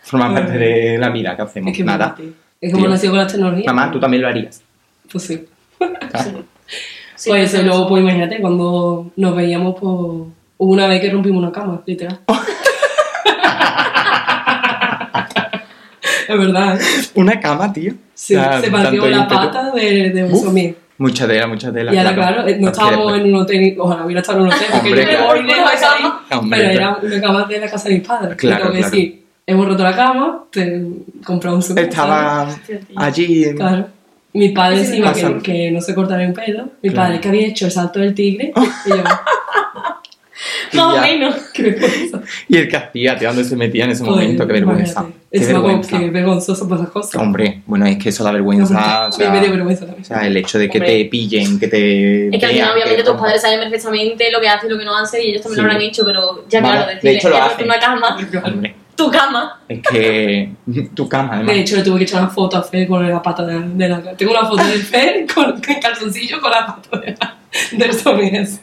[0.03, 1.71] forma parte de la vida, ¿qué hacemos?
[1.71, 2.15] Es que nada.
[2.61, 3.65] Es como nació con las tecnologías.
[3.73, 4.61] Mamá, tú también lo harías.
[5.11, 5.43] Pues sí.
[7.21, 7.85] Sí, pues luego sí.
[7.89, 12.19] pues imagínate, cuando nos veíamos, pues hubo una vez que rompimos una cama, literal.
[16.27, 16.85] es verdad, ¿eh?
[17.15, 17.93] Una cama, tío.
[18.13, 19.35] Sí, O sea, se partió la ímpetu.
[19.35, 20.73] pata de, de un mío.
[20.97, 21.93] Mucha tela, mucha tela.
[21.93, 24.67] Y ahora, claro, eh, no estábamos en un hotel, ojalá hubiera estado en un hotel,
[24.71, 25.27] porque Hombre, yo me claro.
[25.27, 26.97] voy lejos salir, Hombre, pero claro.
[27.01, 28.35] era una cama de la casa de mis padres.
[28.37, 28.91] Claro, Tengo que claro.
[28.95, 30.83] decir, hemos roto la cama, te
[31.25, 31.77] compramos un.
[31.77, 32.47] Estaba
[32.95, 33.43] allí.
[33.45, 33.87] en- Claro.
[34.33, 36.69] Mi padre Sí, encima que, que no se cortaría un pelo.
[36.81, 37.07] Mi Claro.
[37.09, 38.53] padre que había hecho el salto del tigre.
[38.85, 38.95] Y yo,
[40.73, 41.35] Más o menos.
[42.47, 45.05] Y el que hacía, tío, dónde se metía en ese momento, qué vergüenza.
[45.31, 45.39] Qué
[45.87, 47.21] que vergonzoso por esas cosas.
[47.21, 49.07] Hombre, bueno, es que eso da vergüenza.
[49.07, 50.01] O sea, me dio vergüenza también.
[50.03, 51.03] o sea, el hecho de que Hombre.
[51.03, 52.27] te pillen, que te.
[52.29, 54.79] Es que al final, obviamente, que- tus padres saben perfectamente lo que hacen y lo
[54.79, 55.61] que no hacen, y ellos también Sí.
[55.61, 57.65] lo habrán hecho, pero ya, claro, de decirle, hecho, lo "He roto hacen".
[57.65, 59.59] una cama, Hombre, tu cama.
[59.67, 60.51] es que.
[60.93, 61.55] Tu cama, además.
[61.55, 63.89] De hecho, le tuve que echar una foto a Fer con la pata de, de
[63.89, 64.01] la...
[64.15, 67.37] Tengo una foto de Fer con el calzoncillo con la pata de la,
[67.71, 68.59] del así.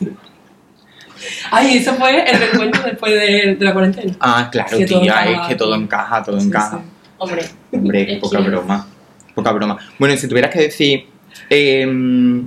[1.51, 4.15] Ay, eso fue el reencuentro después de, de la cuarentena.
[4.21, 6.79] Ah, claro, Que tía, es que todo encaja, todo Sí, encaja.
[6.79, 6.85] sí.
[7.19, 8.87] Hombre, Hombre, Es poca que- broma.
[9.35, 9.77] Poca broma.
[9.99, 11.07] Bueno, y si tuvieras que decir
[11.51, 12.47] em,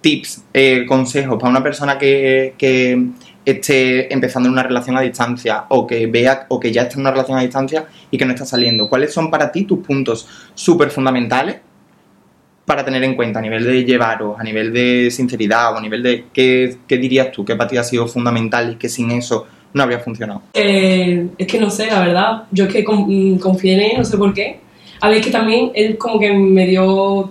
[0.00, 3.06] tips, eh, consejos para una persona que, que
[3.44, 7.10] esté empezando una relación a distancia o que vea o que ya está en una
[7.10, 10.90] relación a distancia y que no está saliendo, ¿cuáles son para ti tus puntos súper
[10.90, 11.56] fundamentales
[12.64, 16.02] para tener en cuenta a nivel de llevaros, a nivel de sinceridad o a nivel
[16.02, 19.46] de qué, qué dirías tú que para ti ha sido fundamental y que sin eso
[19.74, 20.42] no habría funcionado?
[20.54, 22.44] Eh, es que no sé, la verdad.
[22.50, 24.60] Yo es que mm, confié en él, no sé por qué.
[25.00, 27.30] A ver, que también él como que me dio...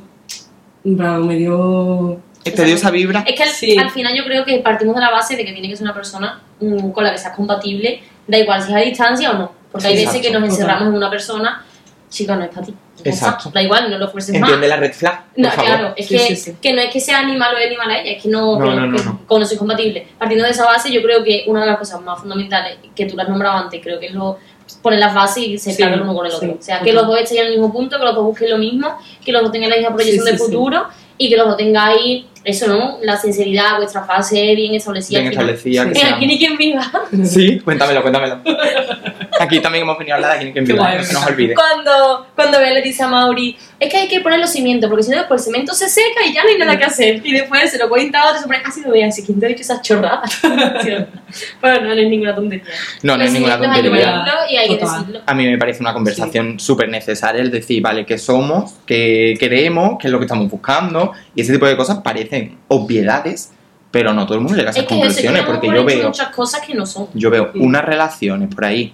[0.83, 2.19] en Me dio...
[2.43, 3.23] ¿Te dio esa vibra?
[3.27, 3.77] Es que al, Sí.
[3.77, 5.93] al final yo creo que partimos de la base de que tiene que ser una
[5.93, 9.51] persona mm, con la que seas compatible, da igual si es a distancia o no.
[9.71, 10.49] Porque hay veces que nos total.
[10.49, 11.65] encerramos en una persona,
[12.09, 12.73] chica, no es para ti.
[13.05, 13.49] Exacto.
[13.51, 14.41] Da igual, no lo fuerces más.
[14.49, 15.65] Entiende la red flag, por No, favor.
[15.65, 16.55] claro, es Sí, que, sí, sí.
[16.61, 18.85] que no es que sea ni malo él ni mala ella, es que no, No,
[18.87, 20.07] no, sois compatibles.
[20.17, 23.15] Partiendo de esa base, yo creo que una de las cosas más fundamentales que tú
[23.15, 24.37] lo has nombrado antes, creo que es lo
[24.81, 26.57] poner las bases y se Sí, claro el uno con el sí, otro.
[26.59, 28.57] O sea, que los dos estéis en el mismo punto, que los dos busquen lo
[28.57, 30.87] mismo, que los dos tengan la misma proyección Sí, de futuro
[31.25, 32.97] y que los dos tengáis, eso, ¿no?
[33.01, 35.19] La sinceridad, vuestra fase bien establecida.
[35.19, 35.87] Bien establecida.
[35.89, 36.91] que sea- aquí ni quien viva.
[37.23, 38.41] Sí, cuéntamelo, cuéntamelo.
[39.39, 41.55] Aquí también hemos venido a hablar de aquí en viva, no se nos olvide.
[41.55, 45.03] Cuando, cuando Bea le dice a Mauri, es que hay que poner los cimientos, porque
[45.03, 47.21] si no después el cemento se seca y ya no hay nada que hacer.
[47.25, 49.39] Y después se lo cuenta a otro y se pone, ah, sí, lo veas, ¿quién
[49.39, 50.39] te ha dicho esas chorradas?
[51.61, 52.65] Pero no, no es ninguna tontería.
[53.01, 53.91] No, no es ninguna Hay que tontería.
[53.91, 55.21] ponerlo y hay que decirlo.
[55.25, 59.97] A mí me parece una conversación súper necesaria el decir, vale, qué somos, qué queremos,
[59.99, 63.51] qué es lo que estamos buscando, y ese tipo de cosas parecen obviedades,
[63.91, 65.83] pero no todo el mundo llega a esas Es que eso, conclusiones, yo porque yo
[65.85, 67.07] veo, muchas cosas que no son.
[67.13, 67.59] yo veo Sí.
[67.59, 68.93] unas relaciones por ahí,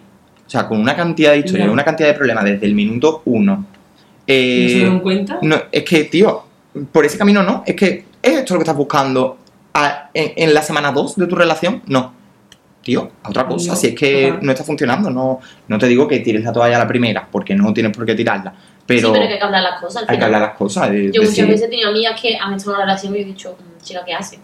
[0.50, 3.54] o sea, con una cantidad de historias, una cantidad de problemas desde el minuto uno.
[3.56, 3.66] ¿No
[4.26, 5.38] se Eh, dan cuenta?
[5.44, 6.44] no, es que, tío,
[6.92, 9.38] por ese camino no, es que ¿es esto lo que estás buscando
[9.76, 11.84] a- en, en la semana 2 de tu relación?
[11.86, 12.14] No.
[12.82, 16.08] Tío, a otra cosa, No, si es que no está funcionando, no, no te digo
[16.08, 18.52] que tires la toalla a la primera, porque no tienes por qué tirarla,
[18.88, 20.02] pero, sí, pero hay que hablar las cosas.
[20.04, 20.90] al hay que hablar las cosas.
[20.90, 23.20] de- Yo muchas decir, veces he tenido amigas que han estado en una relación y
[23.20, 24.40] he dicho, "Mm, chica, ¿qué hace?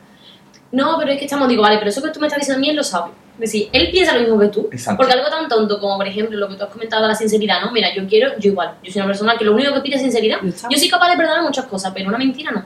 [0.72, 2.62] No, pero es que estamos, digo, vale, pero eso que tú me estás diciendo a
[2.62, 3.12] mí, él lo sabe.
[3.38, 4.69] Decir, él piensa lo mismo que tú.
[4.71, 4.97] Exacto.
[4.97, 7.61] Porque algo tan tonto como, por ejemplo, lo que tú has comentado de la sinceridad,
[7.61, 7.71] ¿no?
[7.71, 8.75] Mira, yo quiero, yo igual.
[8.81, 10.38] Yo soy una persona que lo único que pide es sinceridad.
[10.41, 12.65] Yo soy capaz de perdonar muchas cosas, pero una mentira no.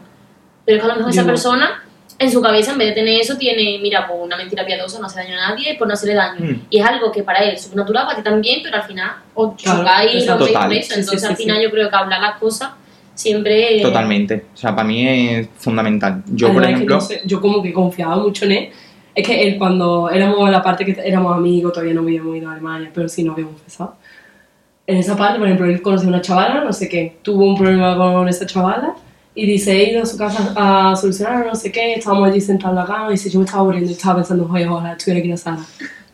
[0.66, 1.34] Pero es que a lo mejor Yo esa igual.
[1.34, 1.84] persona,
[2.20, 5.08] en su cabeza, en vez de tener eso, tiene, mira, pues una mentira piadosa, no
[5.08, 6.40] hace daño a nadie, pues no hacerle daño.
[6.42, 6.62] Mm.
[6.70, 9.56] Y es algo que para él es natural, para ti también, pero al final os
[9.62, 10.44] Claro, chocáis exacto.
[10.46, 10.82] veis por eso.
[10.82, 11.64] Sí, sí, Entonces, sí, al final, sí.
[11.64, 12.70] yo creo que hablar las cosas
[13.16, 13.82] siempre.
[13.82, 14.46] Totalmente.
[14.54, 16.24] O sea, para mí es fundamental.
[16.28, 18.70] Yo, por Además, es que ejemplo, no sé, yo como que confiaba mucho en él.
[19.16, 22.54] Es que él cuando éramos la parte que éramos amigos, todavía no habíamos ido a
[22.54, 23.96] Alemania, pero sí nos habíamos empezado.
[24.88, 27.58] En esa parte, por ejemplo, él conoció a una chavala, no sé qué, tuvo un
[27.58, 28.94] problema con esa chavala
[29.36, 32.74] y dice, he ido a su casa a solucionar, no sé qué, estábamos allí sentados
[32.78, 35.20] en la cama y dice, yo me estaba aburriendo y estaba pensando, oye, ojalá estuviera
[35.20, 35.60] aquí la sala.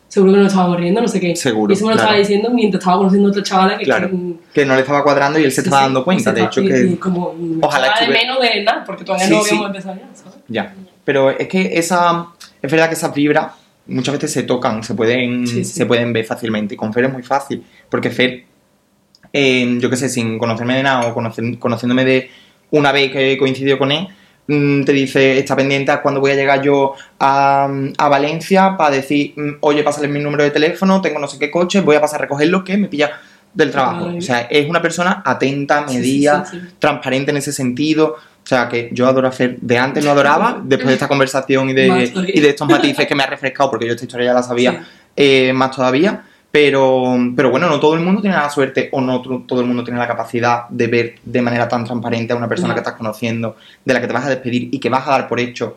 [0.08, 1.34] Seguro que no estaba aburriendo, no sé qué.
[1.36, 2.06] Seguro, Y eso me lo claro.
[2.10, 3.84] estaba diciendo mientras estaba conociendo a otra chavala que...
[3.84, 6.32] claro, que- que no le estaba cuadrando y él se Sí, estaba sí, dando cuenta,
[6.32, 6.86] de hecho, y- que...
[6.86, 9.48] y como, Ojalá estuviera- menos de nada, porque todavía Sí, no sí.
[9.50, 10.38] habíamos empezado ya, ¿sabes?
[10.48, 10.74] Ya.
[11.04, 12.26] Pero es que esa.
[12.62, 13.52] Es verdad que esas vibras
[13.86, 15.72] muchas veces se tocan, se pueden, Sí, sí.
[15.74, 16.74] se pueden ver fácilmente.
[16.74, 17.64] Y con Fer es muy fácil.
[17.88, 18.44] Porque Fer,
[19.32, 22.30] eh, yo qué sé, sin conocerme de nada o conocer- conociéndome de
[22.70, 24.08] una vez que coincidió con él,
[24.48, 28.96] mm, te dice, está pendiente a cuando voy a llegar yo a, a Valencia para
[28.96, 32.00] decir, mm, oye, pásale mi número de teléfono, tengo no sé qué coche, voy a
[32.00, 33.10] pasar a recogerlo, que me pilla
[33.54, 34.08] del trabajo.
[34.10, 34.18] Ay.
[34.18, 36.60] O sea, es una persona atenta, medida, sí.
[36.78, 38.16] transparente en ese sentido.
[38.46, 39.56] O sea, que yo adoro a Fer.
[39.60, 43.14] De antes lo adoraba, después de esta conversación y de, y de estos matices que
[43.16, 44.78] me ha refrescado, porque yo esta historia ya la sabía, Sí.
[45.16, 46.22] eh, más todavía.
[46.52, 49.66] Pero, pero bueno, no todo el mundo tiene la suerte o no to- todo el
[49.66, 52.74] mundo tiene la capacidad de ver de manera tan transparente a una persona No.
[52.74, 55.28] que estás conociendo, de la que te vas a despedir y que vas a dar
[55.28, 55.76] por hecho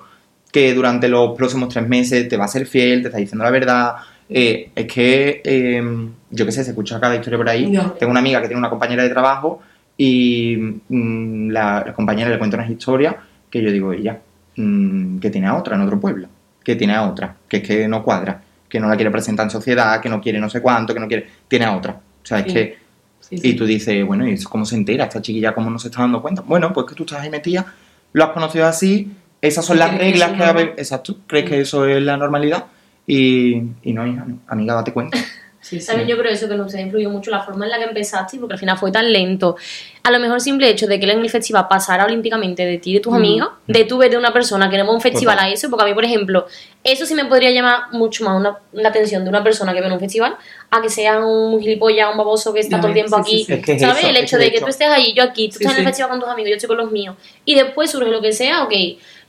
[0.51, 3.51] que durante los próximos tres meses te va a ser fiel, te está diciendo la
[3.51, 3.95] verdad.
[4.29, 5.83] Eh, es que, eh,
[6.29, 7.77] yo qué sé, se escucha cada historia por ahí.
[7.99, 9.61] Tengo una amiga que tiene una compañera de trabajo
[10.01, 10.55] y
[10.87, 13.15] mm, la, la compañera le cuenta unas historias
[13.51, 14.17] que yo digo, ella,
[14.55, 16.29] mm, que tiene a otra en otro pueblo,
[16.63, 19.49] que tiene a otra, que es que no cuadra, que no la quiere presentar en
[19.49, 21.91] sociedad, que no quiere no sé cuánto, que no quiere, tiene a otra.
[21.91, 22.77] O sea, es que,
[23.19, 23.49] Sí, sí.
[23.49, 25.03] y tú dices, bueno, ¿y eso cómo se entera?
[25.03, 26.41] Esta chiquilla, ¿cómo no se está dando cuenta?
[26.43, 27.65] Bueno, pues que tú estás ahí metida,
[28.13, 32.15] lo has conocido así, esas son las reglas que, exacto, crees que eso es la
[32.15, 32.65] normalidad
[33.05, 34.39] y, y no, hija, no.
[34.47, 35.17] amiga, date cuenta.
[35.69, 35.85] Sí, sí.
[35.85, 38.39] También yo creo eso que no se influyó mucho la forma en la que empezaste,
[38.39, 39.55] porque al final fue tan lento.
[40.01, 42.99] A lo mejor simple hecho de que el festival pasara olímpicamente de ti y de
[43.01, 43.15] tus Mm.
[43.17, 45.51] amigos, de tú ver de una persona que no va a un festival Total.
[45.51, 46.47] a eso, porque a mí, por ejemplo,
[46.83, 49.85] eso sí me podría llamar mucho más una, la atención de una persona que ve
[49.87, 50.35] en un festival
[50.71, 53.37] a que sea un gilipollas, un baboso que está todo el tiempo sí, aquí.
[53.39, 53.53] sí, sí.
[53.53, 53.97] Es que es ¿Sabes?
[53.99, 55.73] eso, el es hecho que de que hecho- tú estés ahí, yo aquí, tú estás
[55.73, 57.15] en el festival con tus amigos, yo estoy con los míos,
[57.45, 58.73] y después surge lo que sea, ok.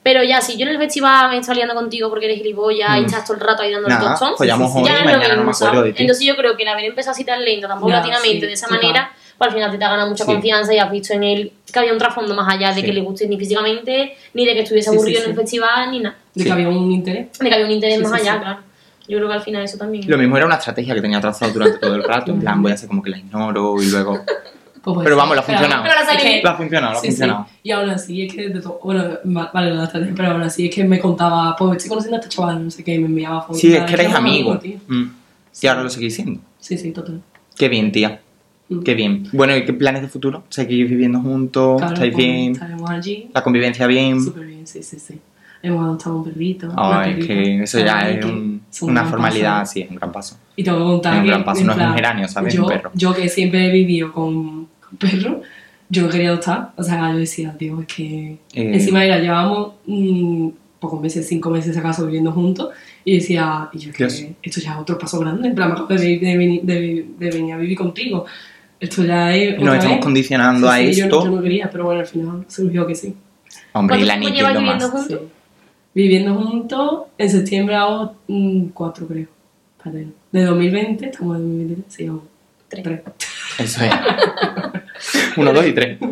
[0.03, 3.03] Pero ya, si yo en el festival me estoy liando contigo porque eres gilipollas y
[3.03, 3.05] Mm.
[3.07, 5.19] estás todo el rato ahí dando el tostón, follamos ya hoy, no es lo mañana
[5.21, 5.85] no me mismo, acuerdo ¿sabes?
[5.85, 6.03] de ti.
[6.03, 8.53] Entonces yo creo que el haber empezado así tan lento, tan Ya, paulatinamente, sí, de
[8.55, 8.81] esa total.
[8.83, 10.31] manera, pues al final te ha ganado mucha Sí.
[10.33, 12.83] confianza y has visto en él que había un trasfondo más allá de Sí.
[12.87, 15.91] que le guste ni físicamente, ni de que estuviese Sí, sí, aburrido en el festival,
[15.91, 16.17] ni nada.
[16.35, 17.39] De que había un interés.
[17.39, 18.41] De que había un interés Sí, más sí, allá, sí.
[18.45, 18.61] claro.
[19.09, 20.09] Yo creo que al final eso también.
[20.09, 22.71] Lo mismo era una estrategia que tenía trazado durante todo el rato, en plan, voy
[22.71, 24.19] a hacer como que la ignoro y luego...
[24.83, 25.83] Pues Pero vamos, lo ha funcionado.
[25.83, 27.13] Pero la que- ha funcionado, lo ha Sí, sí.
[27.13, 27.47] funcionado.
[27.63, 29.05] Y aún así es que de todo, bueno,
[29.53, 32.35] vale la estrategia, pero aún así es que me contaba, pues estoy conociendo a este
[32.35, 33.61] chaval, no sé qué, y me enviaba fotos.
[33.61, 34.61] Sí, es que amigos.
[34.61, 34.79] tío.
[34.89, 35.05] Mm.
[35.63, 36.41] Y ahora lo seguís siendo.
[36.59, 37.21] Sí, sí, total.
[37.57, 38.21] Qué bien, tía.
[38.71, 38.81] Mm.
[38.83, 39.27] Qué bien.
[39.33, 40.45] Bueno, ¿y qué planes de futuro?
[40.49, 41.77] ¿Seguís viviendo juntos?
[41.79, 42.53] Claro, ¿Estáis pues, bien?
[42.53, 43.31] Estaremos allí.
[43.35, 44.23] ¿La convivencia bien?
[44.23, 45.19] Súper bien, sí, sí, sí.
[45.63, 46.73] Hemos adoptado un perrito.
[46.75, 49.73] Ah, es que eso ya es que un- un una gran formalidad, paso.
[49.73, 50.39] sí, es un gran paso.
[50.57, 52.29] Y te voy a contar Es un que, gran paso, no es un plan, geranio,
[52.29, 52.55] ¿sabes?
[52.55, 52.91] Yo, Un perro.
[52.95, 54.69] yo que siempre he vivido con,
[54.99, 55.37] con perros,
[55.89, 56.73] yo quería adoptar.
[56.77, 58.33] O sea, yo decía, Dios, es que...
[58.55, 58.75] Eh.
[58.75, 62.71] Encima, mira, llevamos mm, pocos meses, cinco meses acaso viviendo juntos,
[63.05, 64.05] y decía, y yo, que
[64.43, 67.31] esto ya es otro paso grande, en plan, me acabo de, venir- de de- de
[67.31, 68.25] venir a vivir contigo.
[68.79, 69.59] Esto ya es.
[69.59, 70.05] Nos estamos vez.
[70.05, 71.25] condicionando a Sí, sí, yo no- esto.
[71.31, 73.15] Yo, no quería, pero bueno, al final surgió que sí.
[73.73, 74.97] Hombre, y ¿Cuánto la llevas lo viviendo más.
[75.03, 75.19] juntos?
[75.21, 75.27] Sí.
[75.95, 79.27] Viviendo juntos, en septiembre hago mm, cuatro, creo.
[80.33, 82.23] De 2020, estamos en 2020, sí, hago
[82.69, 82.83] Tres.
[82.85, 83.01] tres.
[83.61, 83.91] Eso es.
[85.37, 85.99] Uno, dos y tres.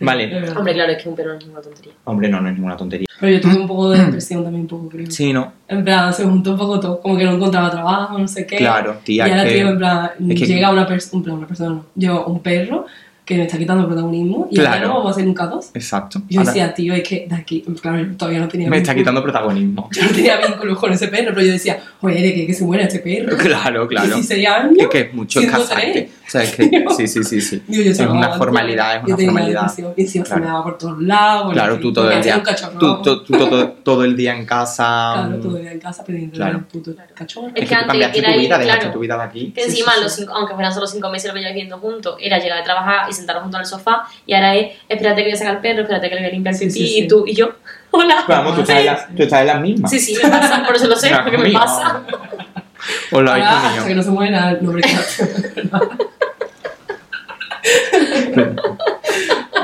[0.00, 0.50] Vale.
[0.56, 1.92] Hombre, claro, es que un perro no es una tontería.
[2.04, 3.06] Hombre, no, no es ninguna tontería.
[3.20, 5.10] Pero yo tuve un poco de depresión también, un poco, creo.
[5.10, 5.52] Sí, ¿no?
[5.68, 8.56] En plan, se juntó un poco todo, como que no encontraba trabajo, no sé qué.
[8.56, 11.70] Claro, tía, Y ahora, que- tío, en plan, es que- llega una, persona, una persona,
[11.70, 12.86] no, llega un perro
[13.24, 14.76] que me está quitando el protagonismo y Claro.
[14.76, 15.70] ya no vamos a hacer nunca dos.
[15.72, 16.20] Exacto.
[16.28, 18.94] Yo Ahora decía, tío, es que de aquí, claro, yo todavía no tenía me está
[18.94, 19.88] quitando protagonismo.
[19.96, 22.64] Yo no tenía vínculos con ese perro, pero yo decía, oye, de que, que se
[22.64, 23.34] muera este perro.
[23.44, 24.08] Claro, claro.
[24.08, 24.72] 16 años.
[24.78, 26.10] Es que es mucho casarte.
[26.26, 27.62] O sea, es que sí, sí, sí, sí.
[27.66, 29.72] Digo, yo Es una formalidad, es Yo una tenía formalidad.
[29.96, 30.40] Y encima se Claro.
[30.42, 31.52] me daba por todos lados.
[31.52, 32.42] Claro, tú todo el día.
[32.78, 35.12] Tú, tú- tú todo, todo el día en casa.
[35.28, 36.58] Claro, todo el día en casa pendiente Claro.
[36.58, 37.48] del puto cachorro.
[37.48, 38.92] Es Es que que tú antes cambiaste era tu ir- vida, dejaste claro.
[38.94, 39.52] tu vida de aquí.
[39.54, 39.92] Que encima,
[40.34, 43.58] aunque fueran solo cinco meses lo que viendo juntos, era llegar a trabajar y juntos
[43.58, 46.14] en el sofá y ahora es, espérate que voy a sacar el perro, espérate que
[46.14, 46.98] le voy a limpiar el Sí, pipí sí, sí.
[47.04, 47.50] y tú y yo,
[47.90, 48.24] hola.
[48.28, 49.90] Vamos, tú estás, en la- tú estás en las mismas.
[49.90, 52.02] Sí, sí, me pasa, por eso lo sé, porque me pasa.
[53.12, 54.82] Habéis Ahora, hasta que no se muera el nombre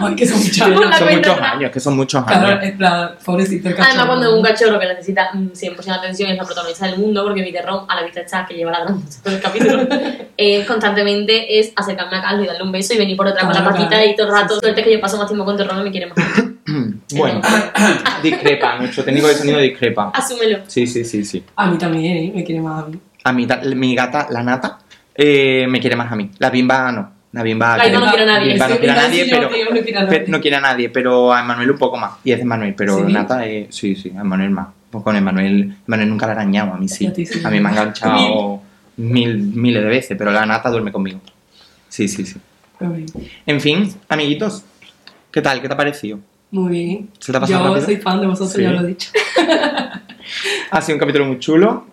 [0.06, 0.98] Ay, que son muchos la años.
[0.98, 2.64] Son muchos años, que son muchos Claro, años.
[2.64, 3.88] en plan, pobrecito el cachorro.
[3.90, 6.98] Además, cuando es un cachorro que necesita mm, 100% atención y es la protagonista del
[6.98, 9.86] mundo, porque mi terror, a la vista está que lleva ladrando todo el capítulo,
[10.36, 13.54] eh, constantemente es acercarme a Carlos y darle un beso y venir por detrás con
[13.54, 14.10] la Claro, patita claro.
[14.10, 14.60] y todo el rato.
[14.60, 16.18] Suerte que yo paso más tiempo con terror y me quiere más.
[17.12, 17.40] Bueno,
[18.22, 20.12] discrepa, nuestro técnico de sonido discrepa.
[20.14, 20.58] Asúmelo.
[20.68, 21.44] Sí, sí, sí, sí.
[21.56, 22.32] A mí también, ¿eh?
[22.34, 23.00] Me quiere más a mí.
[23.24, 24.78] A mí, mi gata, la nata,
[25.14, 26.30] eh, me quiere más a mí.
[26.38, 27.12] La bimba no.
[27.32, 28.48] No quiere a nadie.
[28.52, 30.24] Bimba no quiere a nadie, pero, tío, no a pero- nadie.
[30.28, 32.12] no quiere a nadie, pero a Emanuel un poco más.
[32.24, 33.12] Y es Emanuel, pero ¿Sí?
[33.12, 34.68] Nata, eh, sí, sí, a Emanuel más.
[34.90, 37.06] Pues con Emanuel, Emanuel nunca la ha arañado, a mí sí.
[37.06, 37.40] A ti sí.
[37.44, 38.60] A mí me ha enganchado
[38.96, 41.20] mil, miles de veces, pero la Nata duerme conmigo.
[41.88, 42.36] Sí, sí, sí.
[42.80, 43.28] Muy bien.
[43.46, 44.64] En fin, amiguitos,
[45.30, 45.60] ¿qué tal?
[45.60, 46.18] ¿Qué te ha parecido?
[46.50, 47.10] Muy bien.
[47.20, 47.86] ¿Se te ha pasado Yo rápido?
[47.86, 48.62] soy fan de vosotros, Sí.
[48.62, 49.10] ya lo he dicho.
[50.70, 51.86] Ha sido un capítulo muy chulo.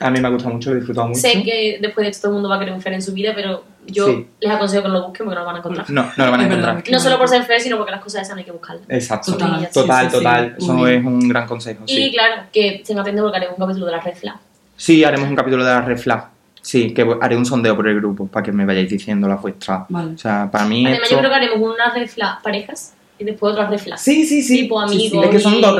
[0.00, 1.20] A mí me ha gustado mucho, lo he disfrutado mucho.
[1.20, 3.12] Sé que después de esto todo el mundo va a querer un Fer en su
[3.12, 4.26] vida, pero yo Sí.
[4.40, 5.90] les aconsejo que no lo busquen porque no lo van a encontrar.
[5.90, 6.84] No, no lo van a encontrar.
[6.90, 8.84] No solo por ser Fer, sino porque las cosas esas no hay que buscarlas.
[8.88, 9.32] Exacto.
[9.32, 10.56] Total, Sí, Total, sí, sí, total.
[10.58, 10.64] sí.
[10.64, 11.84] Eso es un gran consejo.
[11.86, 14.36] Y claro, que estén atentos porque haremos un capítulo de la red flag.
[14.76, 16.28] sí, haremos un capítulo de la red flag.
[16.60, 19.84] Sí, que haré un sondeo por el grupo para que me vayáis diciendo la vuestra.
[19.88, 20.14] Vale.
[20.14, 20.86] O sea, para mí.
[20.86, 23.98] Además, esto- yo creo que haremos una red flag parejas y después otra red flag.
[23.98, 24.62] Sí, sí, sí.
[24.62, 25.06] Tipo Sí, sí.
[25.06, 25.76] amigos Es que son dos.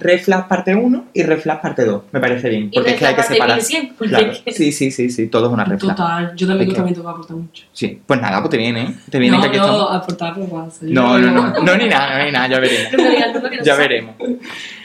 [0.00, 2.02] Red flag parte 1 y red flag parte 2.
[2.12, 2.68] Me parece bien.
[2.70, 3.56] Y Porque es que hay que separar.
[3.56, 4.32] 1100, porque Claro.
[4.46, 5.28] Sí, sí, sí, sí.
[5.28, 5.96] Todo es una red flag.
[5.96, 7.64] Total, yo también, también te voy a aportar mucho.
[7.72, 8.00] Sí.
[8.06, 8.94] Pues nada, pues te viene, ¿eh?
[9.10, 9.94] Te viene no, que aquí no, estamos.
[9.94, 11.62] aportar no No, no, no.
[11.62, 12.48] No, ni nada, no, ni nada.
[12.48, 13.64] Ya veremos.
[13.64, 14.14] Ya veremos.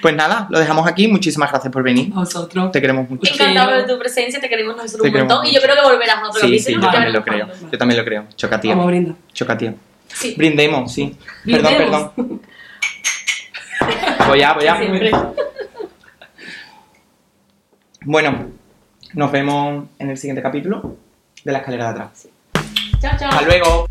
[0.02, 1.08] Pues nada, lo dejamos aquí.
[1.08, 2.12] Muchísimas gracias por venir.
[2.14, 2.72] A vosotros.
[2.72, 3.32] Te queremos mucho.
[3.32, 5.50] Encantado de tu presencia, te queremos nosotros Te un queremos montón.
[5.50, 7.48] Y yo creo que volverás a otro Sí, sí, yo también lo creo.
[7.72, 8.26] Yo también lo creo.
[8.36, 8.72] Chocatía.
[8.72, 9.16] Vamos a brindar.
[9.34, 9.76] Chocatía.
[10.14, 11.16] Sí, Brindemos, sí.
[11.46, 12.12] Perdón, perdón.
[14.28, 14.78] Voy a, voy a.
[14.78, 15.12] siempre.
[18.06, 18.52] Bueno,
[19.14, 20.98] nos vemos en el siguiente capítulo
[21.44, 22.28] de la escalera de atrás.
[23.00, 23.30] Chao, chao.
[23.30, 23.91] Hasta luego.